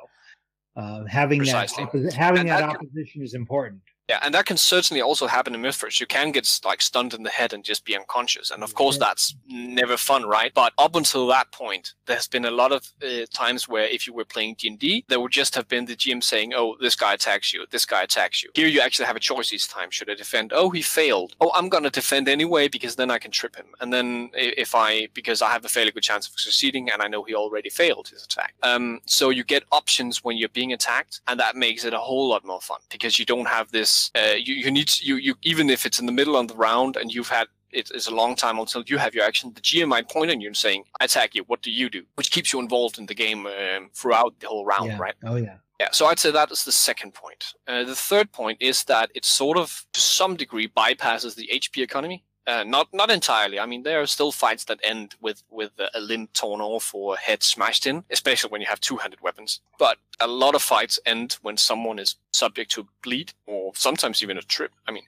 [0.76, 1.84] uh, having Precisely.
[1.92, 5.60] that having that, that opposition is important yeah, and that can certainly also happen in
[5.60, 6.00] Mythras.
[6.00, 8.96] You can get like stunned in the head and just be unconscious, and of course
[8.96, 10.52] that's never fun, right?
[10.54, 14.14] But up until that point, there's been a lot of uh, times where if you
[14.14, 16.96] were playing D and D, there would just have been the GM saying, "Oh, this
[16.96, 17.66] guy attacks you.
[17.70, 19.90] This guy attacks you." Here, you actually have a choice each time.
[19.90, 20.52] Should I defend?
[20.54, 21.36] Oh, he failed.
[21.42, 23.66] Oh, I'm gonna defend anyway because then I can trip him.
[23.80, 27.08] And then if I because I have a fairly good chance of succeeding, and I
[27.08, 28.54] know he already failed his attack.
[28.62, 32.30] Um, so you get options when you're being attacked, and that makes it a whole
[32.30, 35.34] lot more fun because you don't have this uh, you, you need to, you you
[35.42, 38.14] even if it's in the middle of the round and you've had it is a
[38.14, 39.52] long time until you have your action.
[39.54, 41.44] The GM might point on you and saying, "I attack you.
[41.44, 44.64] What do you do?" Which keeps you involved in the game um, throughout the whole
[44.64, 44.98] round, yeah.
[44.98, 45.14] right?
[45.24, 45.56] Oh yeah.
[45.80, 47.54] Yeah, so I'd say that is the second point.
[47.68, 51.84] Uh, the third point is that it sort of, to some degree, bypasses the HP
[51.84, 52.24] economy.
[52.48, 53.60] Uh, not not entirely.
[53.60, 57.14] I mean, there are still fights that end with with a limb torn off or
[57.14, 59.60] head smashed in, especially when you have two-handed weapons.
[59.78, 64.38] But a lot of fights end when someone is subject to bleed or sometimes even
[64.38, 64.72] a trip.
[64.86, 65.04] I mean,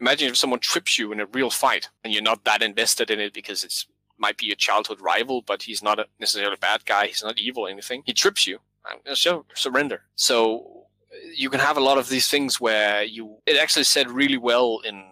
[0.00, 3.18] imagine if someone trips you in a real fight and you're not that invested in
[3.18, 6.84] it because it's might be a childhood rival, but he's not a necessarily a bad
[6.84, 7.08] guy.
[7.08, 8.04] He's not evil or anything.
[8.06, 8.60] He trips you.
[8.88, 10.02] And so surrender.
[10.14, 10.86] So
[11.34, 13.38] you can have a lot of these things where you.
[13.46, 15.04] It actually said really well in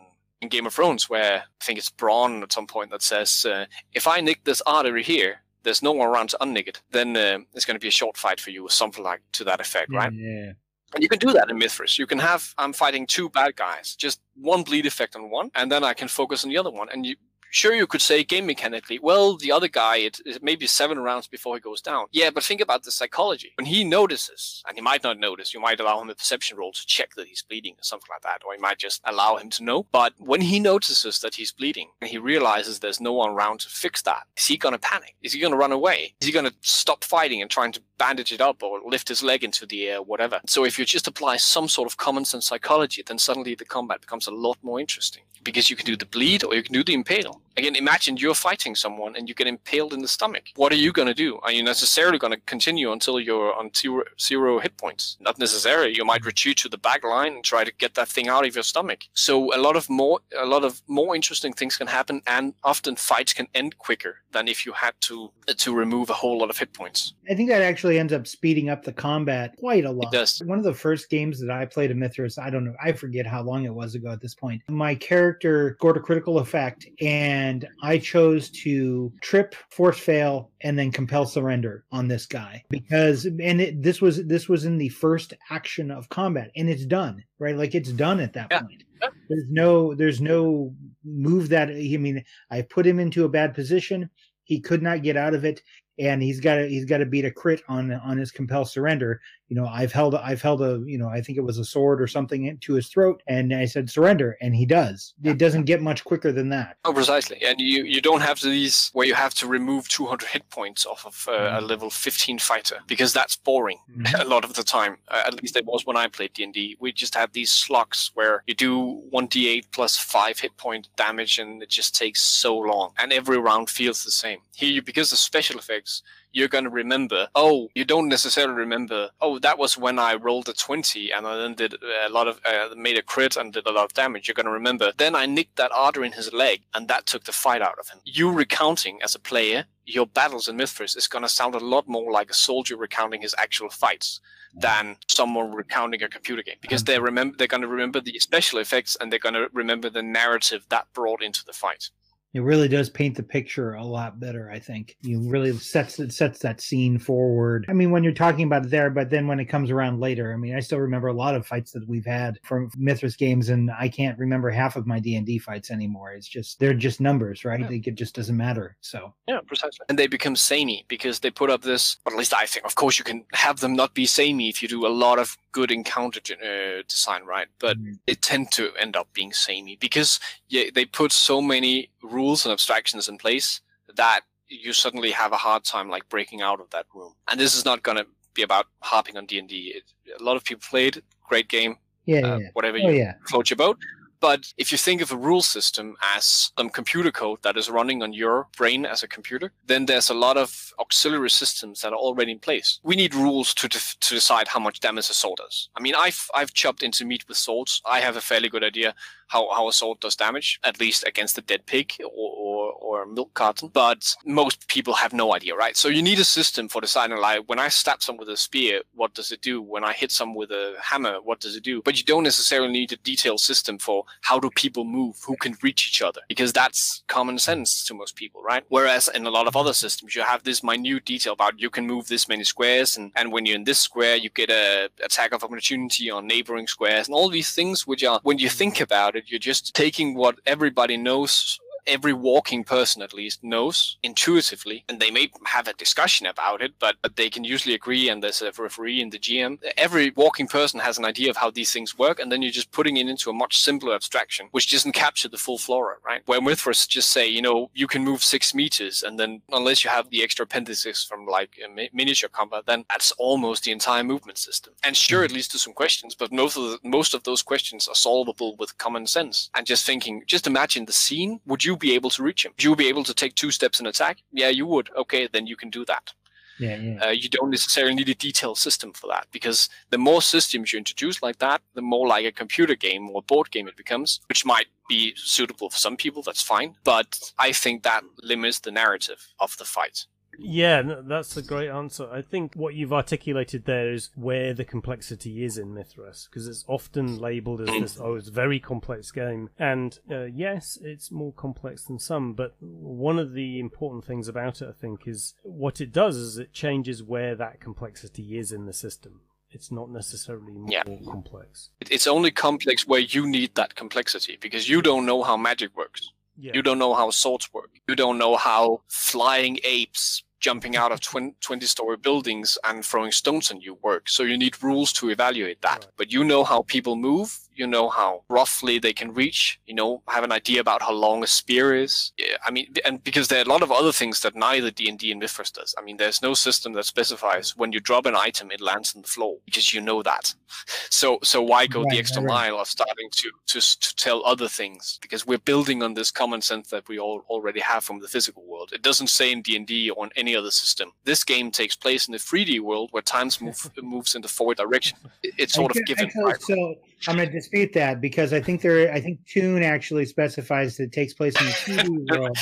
[0.42, 3.66] in Game of Thrones, where I think it's Bronn at some point that says, uh,
[3.94, 6.82] "If I nick this artery here, there's no one around to unnick it.
[6.90, 9.44] Then uh, it's going to be a short fight for you, or something like to
[9.44, 10.52] that effect, right?" Yeah.
[10.94, 11.98] And you can do that in Mythras.
[11.98, 15.72] You can have I'm fighting two bad guys, just one bleed effect on one, and
[15.72, 16.88] then I can focus on the other one.
[16.90, 17.16] And you
[17.52, 21.26] sure you could say game mechanically, well, the other guy, it, it maybe seven rounds
[21.26, 22.06] before he goes down.
[22.10, 23.52] Yeah, but think about the psychology.
[23.56, 26.72] When he notices, and he might not notice, you might allow him a perception roll
[26.72, 29.50] to check that he's bleeding or something like that, or you might just allow him
[29.50, 29.86] to know.
[29.92, 33.68] But when he notices that he's bleeding and he realizes there's no one around to
[33.68, 35.14] fix that, is he going to panic?
[35.22, 36.14] Is he going to run away?
[36.20, 39.22] Is he going to stop fighting and trying to bandage it up or lift his
[39.22, 40.40] leg into the air, whatever?
[40.46, 44.00] So if you just apply some sort of common sense psychology, then suddenly the combat
[44.00, 46.82] becomes a lot more interesting because you can do the bleed or you can do
[46.82, 47.40] the impale.
[47.56, 50.44] Again, imagine you're fighting someone and you get impaled in the stomach.
[50.56, 51.38] What are you going to do?
[51.42, 55.16] Are you necessarily going to continue until you're on zero, zero hit points?
[55.20, 55.94] Not necessarily.
[55.94, 58.54] You might retreat to the back line and try to get that thing out of
[58.54, 59.00] your stomach.
[59.12, 62.96] So a lot of more, a lot of more interesting things can happen, and often
[62.96, 66.56] fights can end quicker than if you had to to remove a whole lot of
[66.56, 67.14] hit points.
[67.28, 70.12] I think that actually ends up speeding up the combat quite a lot.
[70.12, 70.42] It does.
[70.46, 73.26] One of the first games that I played in Mythras, I don't know, I forget
[73.26, 74.62] how long it was ago at this point.
[74.68, 80.78] My character scored a critical effect and and I chose to trip, force fail, and
[80.78, 84.90] then compel surrender on this guy because and it, this was this was in the
[84.90, 87.56] first action of combat, and it's done right.
[87.56, 88.60] Like it's done at that Yeah.
[88.60, 88.84] point.
[89.28, 90.72] There's no there's no
[91.04, 94.08] move that I mean I put him into a bad position.
[94.44, 95.62] He could not get out of it,
[95.98, 99.20] and he's got to he's got to beat a crit on on his compel surrender.
[99.52, 102.00] You know, I've held I've held a you know I think it was a sword
[102.00, 105.12] or something into his throat, and I said surrender, and he does.
[105.22, 106.78] It doesn't get much quicker than that.
[106.86, 107.38] Oh, precisely.
[107.44, 111.04] And you, you don't have these where you have to remove 200 hit points off
[111.04, 113.78] of uh, a level 15 fighter because that's boring
[114.18, 114.96] a lot of the time.
[115.08, 116.78] Uh, at least it was when I played D&D.
[116.80, 121.62] We just have these slots where you do 1d8 plus 5 hit point damage and
[121.62, 122.92] it just takes so long.
[122.98, 124.38] And every round feels the same.
[124.54, 129.10] Here, you, because of special effects, you're going to remember, oh, you don't necessarily remember,
[129.20, 132.40] oh, that was when I rolled a 20 and I then did a lot of,
[132.44, 134.28] uh, made a crit and did a lot of damage.
[134.28, 137.24] You're going to remember, then I nicked that artery in his leg and that took
[137.24, 138.00] the fight out of him.
[138.04, 141.88] You recounting as a player, your battles in Mythras is going to sound a lot
[141.88, 144.20] more like a soldier recounting his actual fights
[144.54, 148.58] than someone recounting a computer game because they remember they're going to remember the special
[148.58, 151.88] effects and they're going to remember the narrative that brought into the fight
[152.34, 154.96] It really does paint the picture a lot better, I think.
[155.02, 157.66] You really sets it sets that scene forward.
[157.68, 160.32] I mean, when you're talking about it there, but then when it comes around later,
[160.32, 163.50] I mean, I still remember a lot of fights that we've had from Mythras games,
[163.50, 166.12] and I can't remember half of my D and D fights anymore.
[166.12, 167.60] It's just they're just numbers, right?
[167.60, 167.68] Yeah.
[167.68, 168.76] Like, it just doesn't matter.
[168.80, 169.84] So Yeah, precisely.
[169.90, 172.76] And they become samey because they put up this, or at least I think, of
[172.76, 175.70] course, you can have them not be samey if you do a lot of good
[175.70, 177.48] encounter uh, design, right?
[177.58, 177.98] But Mhm.
[178.06, 180.18] it tend to end up being samey because
[180.48, 183.60] yeah, they put so many rules and abstractions in place
[183.96, 187.14] that you suddenly have a hard time like breaking out of that room.
[187.30, 189.74] And this is not going to be about harping on D&D.
[189.76, 189.84] It,
[190.20, 192.48] a lot of people played, great game, yeah, uh, yeah.
[192.52, 193.14] whatever Oh you yeah.
[193.28, 193.78] float your boat.
[194.20, 198.04] But if you think of a rule system as some computer code that is running
[198.04, 201.96] on your brain as a computer, then there's a lot of auxiliary systems that are
[201.98, 202.78] already in place.
[202.84, 205.70] We need rules to def- to decide how much damage a sword does.
[205.74, 207.82] I mean, I've I've chopped into meat with swords.
[207.84, 208.94] I have a fairly good idea
[209.32, 213.02] how, how a sword does damage, at least against a dead pig or, or, or
[213.02, 213.70] a milk carton.
[213.72, 215.76] But most people have no idea, right?
[215.76, 218.82] So you need a system for deciding, like, when I stab someone with a spear,
[218.94, 219.62] what does it do?
[219.62, 221.80] When I hit someone with a hammer, what does it do?
[221.82, 225.56] But you don't necessarily need a detailed system for how do people move, who can
[225.62, 228.64] reach each other, because that's common sense to most people, right?
[228.68, 231.86] Whereas in a lot of other systems, you have this minute detail about you can
[231.86, 235.32] move this many squares, and, and when you're in this square, you get a attack
[235.32, 239.16] of opportunity on neighboring squares, and all these things, which are, when you think about
[239.16, 245.00] it, you're just taking what everybody knows every walking person at least knows intuitively and
[245.00, 248.42] they may have a discussion about it but, but they can usually agree and there's
[248.42, 251.96] a referee in the gm every walking person has an idea of how these things
[251.98, 255.28] work and then you're just putting it into a much simpler abstraction which doesn't capture
[255.28, 256.22] the full flora right?
[256.26, 259.90] Where mythras just say you know you can move six meters and then unless you
[259.90, 264.04] have the extra appendices from like a mi- miniature combat then that's almost the entire
[264.04, 264.74] movement system.
[264.84, 267.88] And sure it leads to some questions but most of the, most of those questions
[267.88, 269.50] are solvable with common sense.
[269.54, 271.40] And just thinking just imagine the scene.
[271.46, 273.78] Would you be able to reach him would you be able to take two steps
[273.78, 276.12] and attack yeah you would okay then you can do that
[276.58, 277.04] Yeah, yeah.
[277.04, 280.78] uh, you don't necessarily need a detailed system for that because the more systems you
[280.78, 284.44] introduce like that, the more like a computer game or board game it becomes, which
[284.44, 286.22] might be suitable for some people.
[286.22, 287.08] That's fine, but
[287.38, 290.06] I think that limits the narrative of the fight.
[290.38, 292.08] Yeah, no, that's a great answer.
[292.10, 296.64] I think what you've articulated there is where the complexity is in Mythras, because it's
[296.66, 299.50] often labeled as this, oh, it's a very complex game.
[299.58, 304.62] And uh, yes, it's more complex than some, but one of the important things about
[304.62, 308.66] it, I think, is what it does is it changes where that complexity is in
[308.66, 309.20] the system.
[309.50, 310.84] It's not necessarily more Yeah.
[311.04, 311.68] complex.
[311.90, 316.10] It's only complex where you need that complexity because you don't know how magic works.
[316.42, 316.52] Yeah.
[316.54, 317.70] You don't know how swords work.
[317.88, 321.00] You don't know how flying apes jumping out of
[321.40, 324.08] 20 story buildings and throwing stones on you work.
[324.08, 325.84] So you need rules to evaluate that.
[325.84, 325.86] Right.
[325.96, 327.38] But you know how people move.
[327.54, 329.60] You know how roughly they can reach.
[329.66, 332.12] You know, have an idea about how long a spear is.
[332.18, 335.12] Yeah, I mean, and because there are a lot of other things that neither D&D
[335.12, 335.74] and Mythras does.
[335.78, 339.02] I mean, there's no system that specifies when you drop an item, it lands on
[339.02, 340.34] the floor because you know that.
[340.90, 344.22] So, so why go Right, the extra right, mile of starting to, to to tell
[344.26, 344.98] other things?
[345.00, 348.44] Because we're building on this common sense that we all already have from the physical
[348.44, 348.70] world.
[348.72, 350.92] It doesn't say in D and D or in any other system.
[351.04, 354.58] This game takes place in the 3D world where time move moves in the forward
[354.58, 354.98] direction.
[355.22, 356.38] It's sort of Actually- given.
[356.40, 356.74] so
[357.08, 361.12] I'm dispute that because I think there, I think Toon actually specifies that it takes
[361.14, 362.38] place in the 2D world.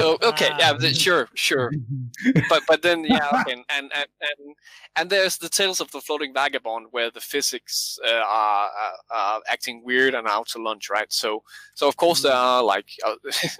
[0.00, 1.72] oh, okay, yeah, th- sure, sure.
[2.50, 4.54] But but then yeah, okay, and and and
[4.96, 8.68] and there's the tales of the floating vagabond where the physics uh, are,
[9.10, 11.10] are acting weird and out to lunch, right?
[11.12, 11.42] So
[11.74, 13.14] so of course there are like uh,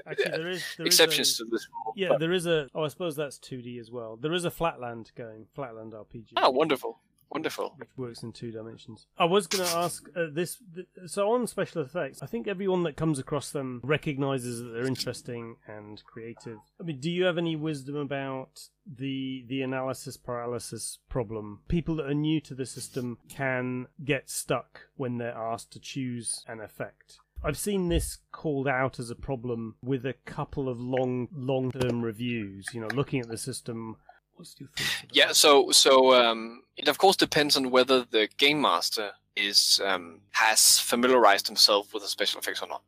[0.07, 1.95] Actually, there is there is exceptions a- to this rule.
[1.97, 2.69] Yeah, but- there is a.
[2.75, 4.17] Oh, I suppose that's 2D as well.
[4.21, 6.33] There is a Flatland going, Flatland RPG.
[6.37, 7.01] oh, wonderful,
[7.31, 7.75] wonderful.
[7.77, 9.07] which works in two dimensions.
[9.19, 10.59] I was going to ask uh, this.
[10.75, 14.87] Th- so on special effects, I think everyone that comes across them recognizes that they're
[14.87, 16.59] interesting and creative.
[16.81, 21.61] I mean, do you have any wisdom about the the analysis paralysis problem?
[21.69, 26.45] People that are new to the system can get stuck when they're asked to choose
[26.49, 27.19] an effect.
[27.43, 32.03] I've seen this called out as a problem with a couple of long long term
[32.03, 32.67] reviews.
[32.73, 33.97] You know, looking at the system.
[34.39, 34.69] What's your?
[35.13, 40.21] Yeah, so so um, it of course depends on whether the game master is um,
[40.33, 42.83] has familiarized himself with the special effects or not.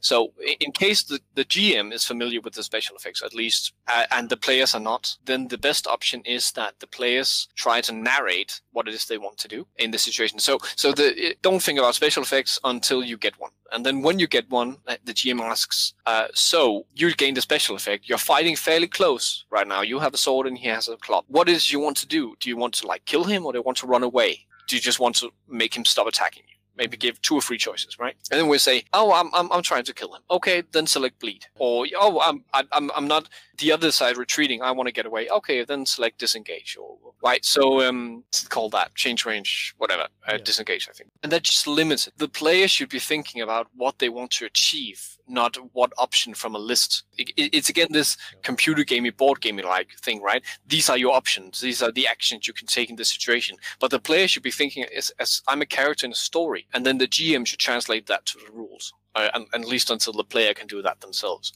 [0.00, 4.04] So in case the, the GM is familiar with the special effects at least, uh,
[4.10, 7.92] and the players are not, then the best option is that the players try to
[7.92, 10.38] narrate what it is they want to do in the situation.
[10.38, 14.18] So so the don't think about special effects until you get one, and then when
[14.18, 18.08] you get one, uh, the GM asks, uh, "So you gained a special effect.
[18.08, 19.82] You're fighting fairly close right now.
[19.82, 21.24] You have a sword and he has a club.
[21.28, 22.34] What is you want to do?
[22.40, 24.46] Do you want to like kill him or do you want to run away?
[24.70, 27.58] Do you just want to make him stop attacking you?" maybe give two or three
[27.58, 28.16] choices, right?
[28.30, 30.22] And then we say, oh, I'm, I'm, I'm trying to kill him.
[30.30, 31.44] Okay, then select bleed.
[31.58, 34.62] Or, oh, I'm, I'm, I'm not the other side retreating.
[34.62, 35.28] I want to get away.
[35.28, 36.78] Okay, then select disengage.
[36.80, 40.36] Or, right, so um, it's called that change range, whatever, uh, Yeah.
[40.38, 41.10] disengage, I think.
[41.22, 42.14] And that just limits it.
[42.16, 46.54] The player should be thinking about what they want to achieve, not what option from
[46.54, 47.04] a list.
[47.18, 50.42] It, it- it's again this computer gamey, board gamey like thing, right?
[50.66, 51.60] These are your options.
[51.60, 53.56] These are the actions you can take in this situation.
[53.80, 56.84] But the player should be thinking as, as I'm a character in a story, and
[56.86, 60.12] then the GM should translate that to the rules, uh, and, and at least until
[60.12, 61.52] the player can do that themselves.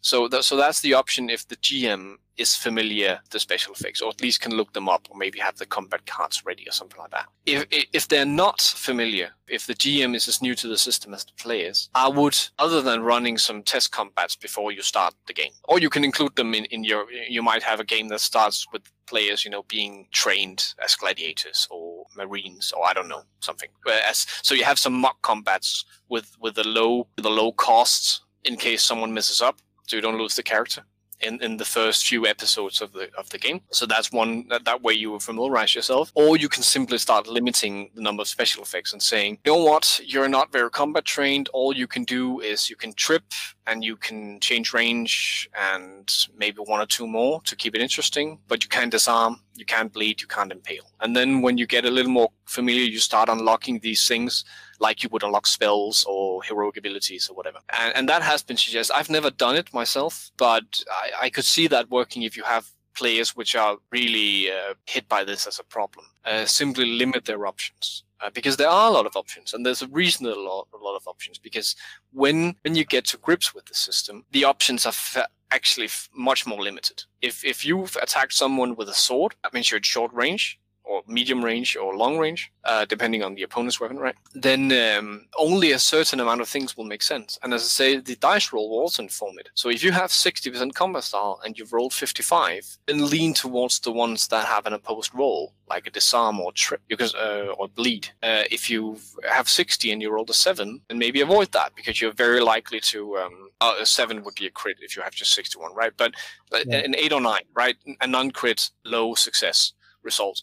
[0.00, 4.10] So, that, so that's the option if the GM is familiar the special effects, or
[4.10, 6.98] at least can look them up, or maybe have the combat cards ready or something
[6.98, 7.26] like that.
[7.46, 11.14] If if- if they're not familiar, if the GM is as new to the system
[11.14, 15.32] as the players, I would, other than running some test combats before you start the
[15.32, 17.06] game, or you can include them in, in your.
[17.10, 21.68] You might have a game that starts with players, you know, being trained as gladiators
[21.70, 23.68] or marines, or I don't know something.
[23.84, 28.56] Whereas, so you have some mock combats with with the low the low costs in
[28.56, 29.56] case someone messes up,
[29.86, 30.84] so you don't lose the character
[31.20, 33.60] in, in the first few episodes of the of the game.
[33.70, 36.12] So that's one that, that way you will familiarize yourself.
[36.14, 39.64] Or you can simply start limiting the number of special effects and saying, you know
[39.64, 41.48] what, you're not very combat trained.
[41.52, 43.24] All you can do is you can trip
[43.66, 48.38] and you can change range and maybe one or two more to keep it interesting,
[48.46, 50.90] but you can't disarm, you can't bleed, you can't impale.
[51.00, 54.44] And then when you get a little more familiar, you start unlocking these things
[54.80, 57.58] like you would unlock spells or heroic abilities or whatever.
[57.78, 58.94] And, and that has been suggested.
[58.94, 62.66] I've never done it myself, but I, I could see that working if you have
[62.94, 66.06] players which are really uh, hit by this as a problem.
[66.24, 68.04] Uh, simply limit their options.
[68.20, 70.82] Uh, because there are a lot of options, and there's a reason a lot, a
[70.82, 71.36] lot of options.
[71.36, 71.76] Because
[72.12, 76.46] when when you get to grips with the system, the options are actually f- much
[76.46, 77.02] more limited.
[77.20, 81.02] If if you've attacked someone with a sword, that means you're at short range or
[81.08, 84.14] medium range or long range, uh, depending on the opponent's weapon, right?
[84.34, 87.38] Then um, only a certain amount of things will make sense.
[87.42, 89.48] And as I say, the dice roll will also inform it.
[89.54, 93.92] So if you have 60% combat style and you've rolled 55, then lean towards the
[93.92, 98.08] ones that have an opposed roll, like a disarm or trip, because uh, or bleed.
[98.22, 102.00] Uh, if you have 60 and you rolled a seven, then maybe avoid that because
[102.00, 103.16] you're very likely to.
[103.18, 105.92] Um, uh, a seven would be a crit if you have just 61, right?
[105.96, 106.12] But
[106.52, 106.78] uh, Yeah.
[106.78, 107.76] an eight or nine, right?
[108.02, 109.72] A non-crit, low success
[110.02, 110.42] result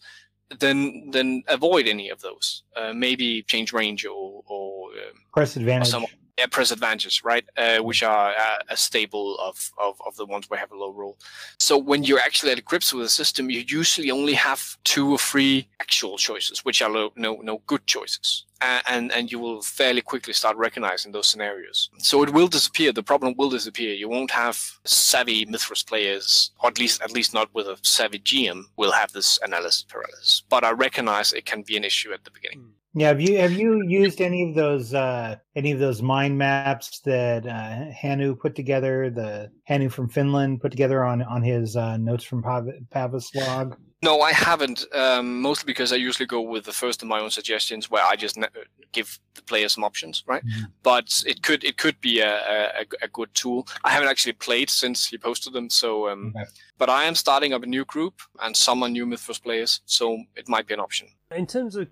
[0.58, 2.62] then then avoid any of those.
[2.76, 5.88] Uh, maybe change range or or, um, Press advantage.
[5.88, 6.06] some
[6.38, 7.44] yeah, press advantages, right?
[7.56, 10.90] Uh, which are uh, a staple of, of of the ones where have a low
[10.90, 11.18] roll.
[11.58, 15.18] So when you're actually at grips with the system, you usually only have two or
[15.18, 18.46] three actual choices, which are low, no no good choices.
[18.62, 21.90] Uh, and and you will fairly quickly start recognizing those scenarios.
[21.98, 22.92] So it will disappear.
[22.92, 23.92] The problem will disappear.
[23.92, 28.20] You won't have savvy Mythras players, or at least at least not with a savvy
[28.20, 30.44] GM, will have this analysis paralysis.
[30.48, 32.72] But I recognize it can be an issue at the beginning.
[32.94, 37.00] Yeah, have you have you used any of those uh, any of those mind maps
[37.00, 39.08] that uh, Hanu put together?
[39.08, 43.76] The Hanu from Finland put together on on his uh, notes from Pav- Pavis log.
[44.02, 44.84] No, I haven't.
[44.94, 48.16] Um, mostly because I usually go with the first of my own suggestions, where I
[48.16, 48.48] just ne-
[48.90, 50.44] give the player some options, right?
[50.44, 50.66] Mhm.
[50.82, 52.34] But it could it could be a,
[52.80, 53.66] a, a good tool.
[53.84, 56.44] I haven't actually played since he posted them, so um, Okay.
[56.76, 60.18] but I am starting up a new group, and some are new Mythras players, so
[60.36, 61.08] it might be an option.
[61.34, 61.88] In terms of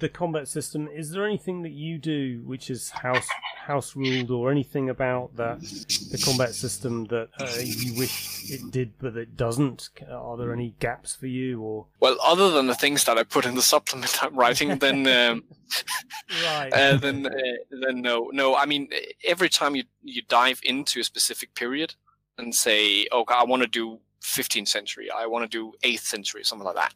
[0.00, 3.28] the combat system, is there anything that you do which is house
[3.66, 8.92] house ruled, or anything about that the combat system that uh, you wish it did
[8.98, 9.90] but it doesn't?
[10.10, 13.44] Are there any gaps for you, or Well, other than the things that I put
[13.46, 15.44] in the supplement I'm writing, then um,
[16.44, 16.72] right?
[16.72, 17.30] uh, then uh,
[17.70, 18.56] then no, no.
[18.56, 18.88] I mean,
[19.24, 21.94] every time you you dive into a specific period
[22.38, 23.98] and say, okay, I want to do
[24.28, 26.94] 15th century, I want to do 8th century, something like that,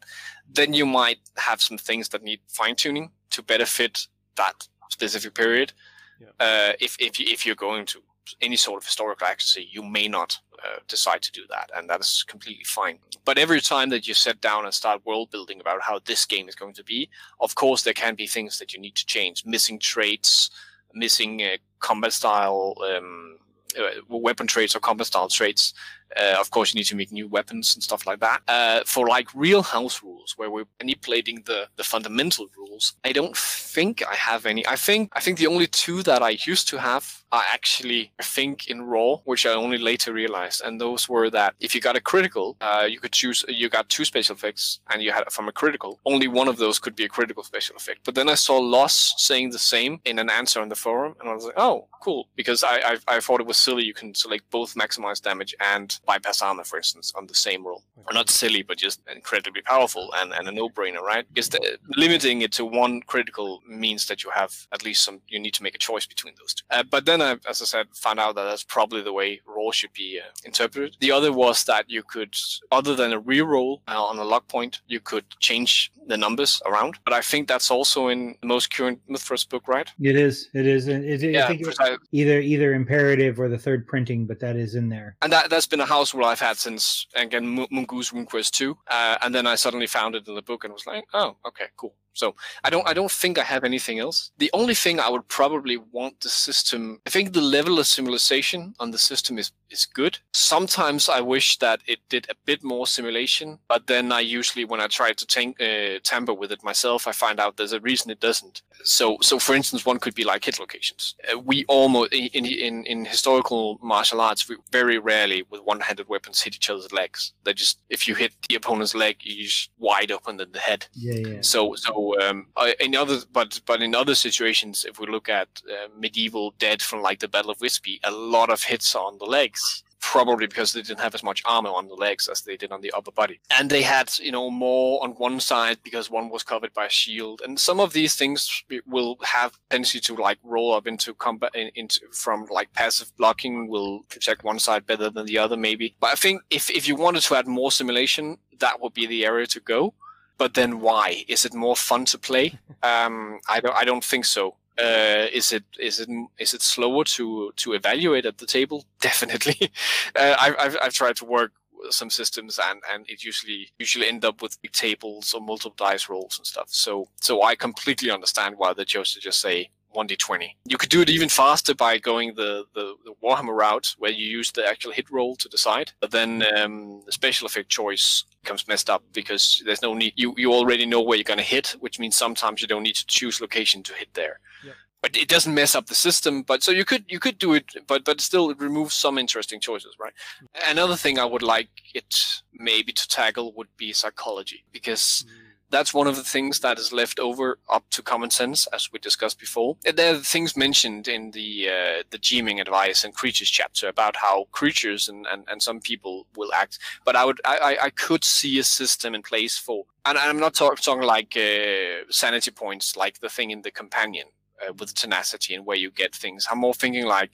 [0.53, 4.07] then you might have some things that need fine tuning to better fit
[4.37, 5.73] that specific period.
[6.21, 6.29] Yeah.
[6.39, 8.01] Uh, if if you, if you're going to
[8.41, 12.01] any sort of historical accuracy, you may not uh, decide to do that, and that
[12.01, 12.99] is completely fine.
[13.25, 16.49] But every time that you sit down and start world building about how this game
[16.49, 17.09] is going to be,
[17.41, 20.51] of course there can be things that you need to change, missing traits,
[20.95, 23.39] missing uh, combat style, um,
[23.79, 25.75] uh, weapon traits or combat style traits.
[26.17, 28.41] Uh, of course, you need to make new weapons and stuff like that.
[28.49, 33.37] Uh, for like real house rules, where we're manipulating the the fundamental rules, I don't
[33.37, 34.67] think I have any.
[34.67, 38.23] I think I think the only two that I used to have are actually I
[38.23, 41.97] think in raw, which I only later realized, and those were that if you got
[41.97, 43.45] a critical, uh, you could choose.
[43.49, 45.99] You got two special effects, and you had from a critical.
[46.05, 48.01] Only one of those could be a critical special effect.
[48.05, 51.29] But then I saw Loz saying the same in an answer on the forum, and
[51.29, 53.85] I was like, oh, cool, because I I, I thought it was silly.
[53.85, 57.83] You can select both maximize damage and bypass armor, for instance, on the same roll.
[58.07, 61.25] Or not silly, but just incredibly powerful and, and a no-brainer, right?
[61.29, 65.21] Because the, limiting it to one critical means that you have at least some.
[65.29, 66.65] You need to make a choice between those two.
[66.71, 69.73] Uh, but then, I, as I said, found out that that's probably the way roll
[69.73, 70.97] should be uh, interpreted.
[71.01, 72.35] The other was that you could,
[72.73, 76.99] other than a re-roll uh, on a luck point, you could change the numbers around.
[77.05, 79.89] But I think that's also in the most current Mythras book, right?
[80.01, 80.49] It is.
[80.55, 80.89] It is.
[80.89, 81.79] and It, Yeah, I think it was
[82.11, 85.17] either either imperative or the third printing, but that is in there.
[85.23, 89.19] and that that's been a house rule I've had since again Mongoose RuneQuest two, uh,
[89.23, 91.95] and then I suddenly found it in the book and was like, oh, okay, cool.
[92.15, 92.35] So
[92.65, 94.31] I don't I don't think I have anything else.
[94.39, 97.01] The only thing I would probably want the system.
[97.07, 100.19] I think the level of simulation on the system is is good.
[100.33, 104.81] Sometimes I wish that it did a bit more simulation, but then I usually when
[104.81, 108.11] I try to tank, uh, tamper with it myself, I find out there's a reason
[108.11, 108.63] it doesn't.
[108.85, 111.15] So so for instance, one could be like hit locations.
[111.33, 116.43] Uh, we almost in in in historical martial arts, we very rarely with one-handed weapons
[116.43, 117.33] hit each other's legs.
[117.45, 120.87] They just if you hit the opponent's leg, you just wide open in the head.
[120.93, 121.39] Yeah, yeah.
[121.41, 122.47] So, so um,
[122.81, 127.03] in other, but but in other situations, if we look at uh, medieval dead from
[127.03, 130.83] like the Battle of Wisby, a lot of hits on the legs, probably because they
[130.83, 133.41] didn't have as much armor on the legs as they did on the upper body,
[133.57, 136.91] and they had you know more on one side because one was covered by a
[136.91, 141.55] shield, and some of these things will have tendency to like roll up into combat
[141.55, 145.95] in, into from like passive blocking will protect one side better than the other maybe.
[146.01, 149.25] But I think if if you wanted to add more simulation, that would be the
[149.25, 149.95] area to go
[150.39, 151.25] but then why?
[151.29, 152.59] Is it more fun to play?
[152.85, 153.77] Um, I don't.
[153.77, 154.57] I don't think so.
[154.77, 156.09] Uh, is it is it
[156.41, 158.85] is it slower to to evaluate at the table?
[159.01, 159.71] Definitely.
[160.17, 161.53] Uh, I've, I've I've tried to work
[161.91, 166.09] some systems and and it usually usually end up with big tables or multiple dice
[166.09, 166.71] rolls and stuff.
[166.71, 170.49] So so I completely understand why they chose to just say 1d20.
[170.65, 174.27] You could do it even faster by going the, the, the Warhammer route, where you
[174.27, 175.93] use the actual hit roll to decide.
[176.01, 180.13] But then um, the special effect choice becomes messed up because there's no need.
[180.17, 182.97] You, you already know where you're going to hit, which means sometimes you don't need
[182.97, 184.41] to choose location to hit there.
[184.65, 184.75] Yep.
[185.01, 186.43] But it doesn't mess up the system.
[186.43, 189.61] But so you could you could do it, but but still it removes some interesting
[189.61, 190.13] choices, right?
[190.41, 190.71] Hmm.
[190.71, 192.15] Another thing I would like it
[192.53, 195.52] maybe to tackle would be psychology because hmm.
[195.73, 198.99] That's one of the things that is left over up to common sense, as we
[199.01, 199.77] discussed before.
[199.87, 204.15] And There are things mentioned in the uh, the GMing advice and creatures chapter about
[204.17, 206.79] how creatures and, and, and some people will act.
[207.05, 210.55] But I would I, I- could see a system in place for, and I'm not
[210.55, 214.27] talk, talking like uh, sanity points, like the thing in the companion
[214.63, 216.47] uh, with tenacity and where you get things.
[216.51, 217.31] I'm more thinking like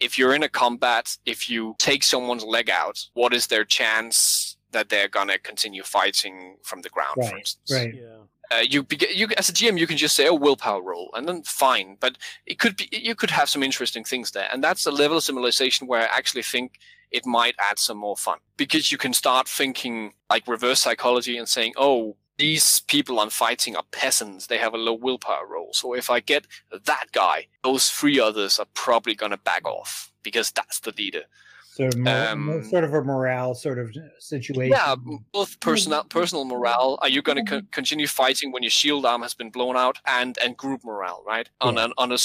[0.00, 4.56] if you're in a combat, if you take someone's leg out, what is their chance
[4.72, 7.70] that they're gonna continue fighting from the ground, for instance?
[7.70, 7.94] right.
[7.94, 8.18] Yeah.
[8.50, 11.26] Uh, you, beg- you as a GM, you can just say, "Oh, willpower roll," and
[11.26, 11.96] then fine.
[11.98, 15.16] But it could be you could have some interesting things there, and that's a level
[15.16, 16.78] of simulation where I actually think
[17.10, 21.48] it might add some more fun because you can start thinking like reverse psychology and
[21.48, 24.48] saying, "Oh, these people I'm fighting are peasants.
[24.48, 25.72] They have a low willpower roll.
[25.72, 30.50] So if I get that guy, those three others are probably gonna back off because
[30.50, 31.22] that's the leader."
[31.74, 34.72] So more, Um, sort of a morale sort of situation.
[34.72, 34.94] Yeah,
[35.32, 36.98] both personal personal morale.
[37.00, 39.98] Are you going to co- continue fighting when your shield arm has been blown out,
[40.04, 41.48] and and group morale, right?
[41.62, 41.84] On Yeah.
[41.84, 42.18] an on a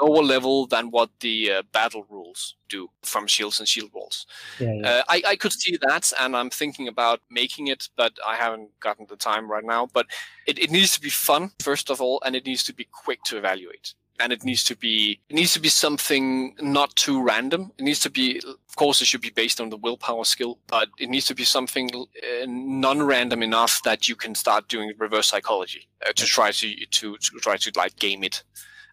[0.00, 4.24] lower level than what the uh, battle rules do from shields and shield walls.
[4.60, 4.88] Yeah, yeah.
[4.90, 8.70] Uh, I, I could see that, and I'm thinking about making it, but I haven't
[8.78, 9.86] gotten the time right now.
[9.92, 10.06] But
[10.46, 13.22] it, it needs to be fun, first of all, and it needs to be quick
[13.24, 13.94] to evaluate.
[14.22, 17.72] And it needs to be it needs to be something not too random.
[17.78, 20.88] It needs to be, of course, it should be based on the willpower skill, but
[20.98, 25.88] it needs to be something uh, non-random enough that you can start doing reverse psychology
[26.06, 28.44] uh, to try to, to to try to like game it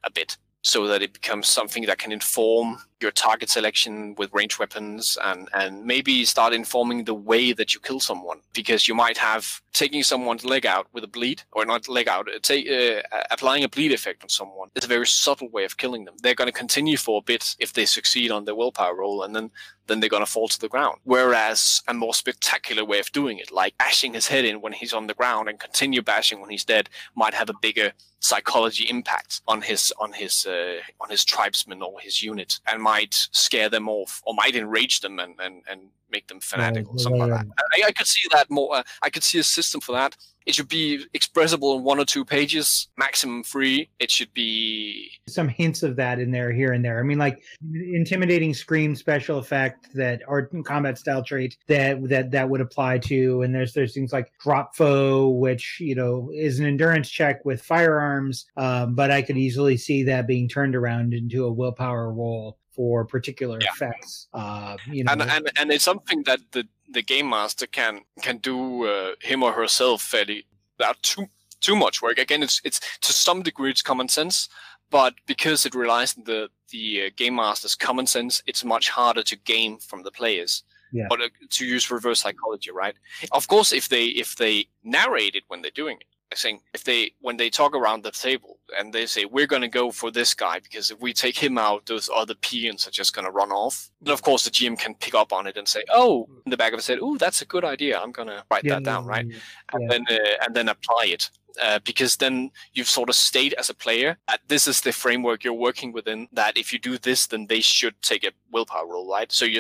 [0.03, 4.60] a bit so that it becomes something that can inform your target selection with range
[4.60, 8.39] weapons and, and maybe start informing the way that you kill someone.
[8.53, 12.28] Because you might have taking someone's leg out with a bleed or not leg out
[12.28, 13.01] uh, uh,
[13.32, 16.16] applying a bleed effect on someone is a very subtle way of killing them.
[16.22, 19.34] They're going to continue for a bit if they succeed on their willpower roll and
[19.34, 19.51] then
[19.90, 21.00] then they're going to fall to the ground.
[21.04, 24.94] Whereas a more spectacular way of doing it like bashing his head in when he's
[24.94, 29.42] on the ground and continue bashing when he's dead might have a bigger psychology impact
[29.48, 33.90] on his on his uh, on his tribesmen or his unit and might scare them
[33.90, 35.82] off or might enrage them and and, and
[36.12, 37.66] make them fanatical Right, something right, like that.
[37.74, 40.18] I, I could see that more uh, i could see a system for that
[40.50, 45.47] it should be expressible in one or two pages maximum three it should be some
[45.47, 47.00] hints of that in there here and there.
[47.00, 47.43] I mean, like
[47.74, 53.41] intimidating scream special effect that or combat style trait that that that would apply to.
[53.41, 57.62] And there's there's things like drop foe, which you know is an endurance check with
[57.62, 62.58] firearms, um, but I could easily see that being turned around into a willpower roll
[62.80, 63.73] for particular Yeah.
[63.73, 64.30] effects.
[64.34, 66.63] Uh, you know, and, and and it's something that the
[66.97, 67.93] the game master can
[68.25, 68.57] can do
[68.88, 70.45] uh, him or herself fairly
[70.77, 71.25] without too
[71.59, 72.17] too much work.
[72.17, 74.47] Again, it's it's to some degree it's common sense,
[74.89, 79.23] but because it relies on the the uh, game master's common sense, it's much harder
[79.23, 80.63] to game from the players.
[80.93, 81.07] Yeah.
[81.09, 82.95] But uh, to use reverse psychology, right?
[83.32, 86.84] Of course, if they if they narrate it when they're doing it, I think if
[86.84, 90.11] they when they talk around the table and they say we're going to go for
[90.11, 93.32] this guy because if we take him out, those other peons are just going to
[93.32, 93.89] run off.
[94.01, 96.57] Then of course the GM can pick up on it and say, oh, in the
[96.57, 97.99] back of his head, oh, that's a good idea.
[97.99, 99.25] I'm going to write that down, right?
[99.73, 101.30] and then uh, and then apply it.
[101.61, 105.43] Uh, because then you've sort of stayed as a player that this is the framework
[105.43, 106.27] you're working within.
[106.32, 109.30] That if you do this, then they should take a willpower roll, right?
[109.32, 109.59] So you're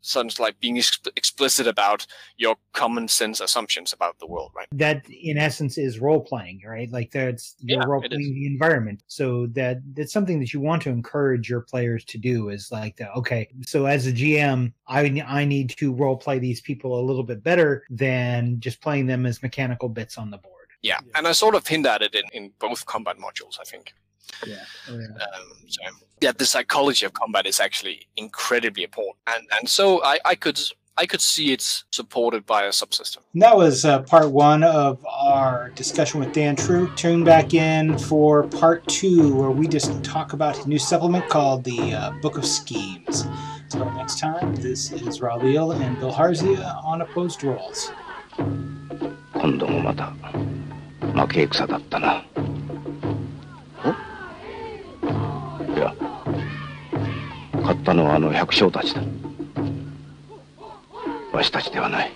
[0.00, 4.52] sort of sounds like being ex- explicit about your common sense assumptions about the world,
[4.54, 4.66] right?
[4.72, 6.90] that in essence is role playing, right?
[6.90, 9.02] Like that's you're Yeah, role playing the environment.
[9.06, 12.96] So that that's something that you want to encourage your players to do is like
[12.96, 13.10] that.
[13.16, 17.24] Okay, so as a GM, I I need to role play these people a little
[17.24, 20.54] bit better than just playing them as mechanical bits on the board.
[20.82, 23.94] Yeah, and I sort of hint at it in, in both combat modules, I think.
[24.46, 24.56] Yeah.
[24.88, 25.06] Oh, yeah.
[25.06, 25.80] Um, so
[26.20, 30.60] yeah, the psychology of combat is actually incredibly important, and and so I, I could
[30.96, 33.18] I could see it's supported by a subsystem.
[33.32, 36.90] And that was uh, part one of our discussion with Dan True.
[36.96, 41.62] Tune back in for part two, where we just talk about a new supplement called
[41.62, 43.26] the uh, Book of Schemes.
[43.64, 47.92] Until next time, this is Raul and Bill Harzia on Opposed Rolls.
[49.40, 50.12] 今度もまた
[51.12, 52.24] 負け戦だったな。
[55.80, 59.02] 勝ったのはあの百姓たちだ。
[61.32, 62.12] わしたちではない。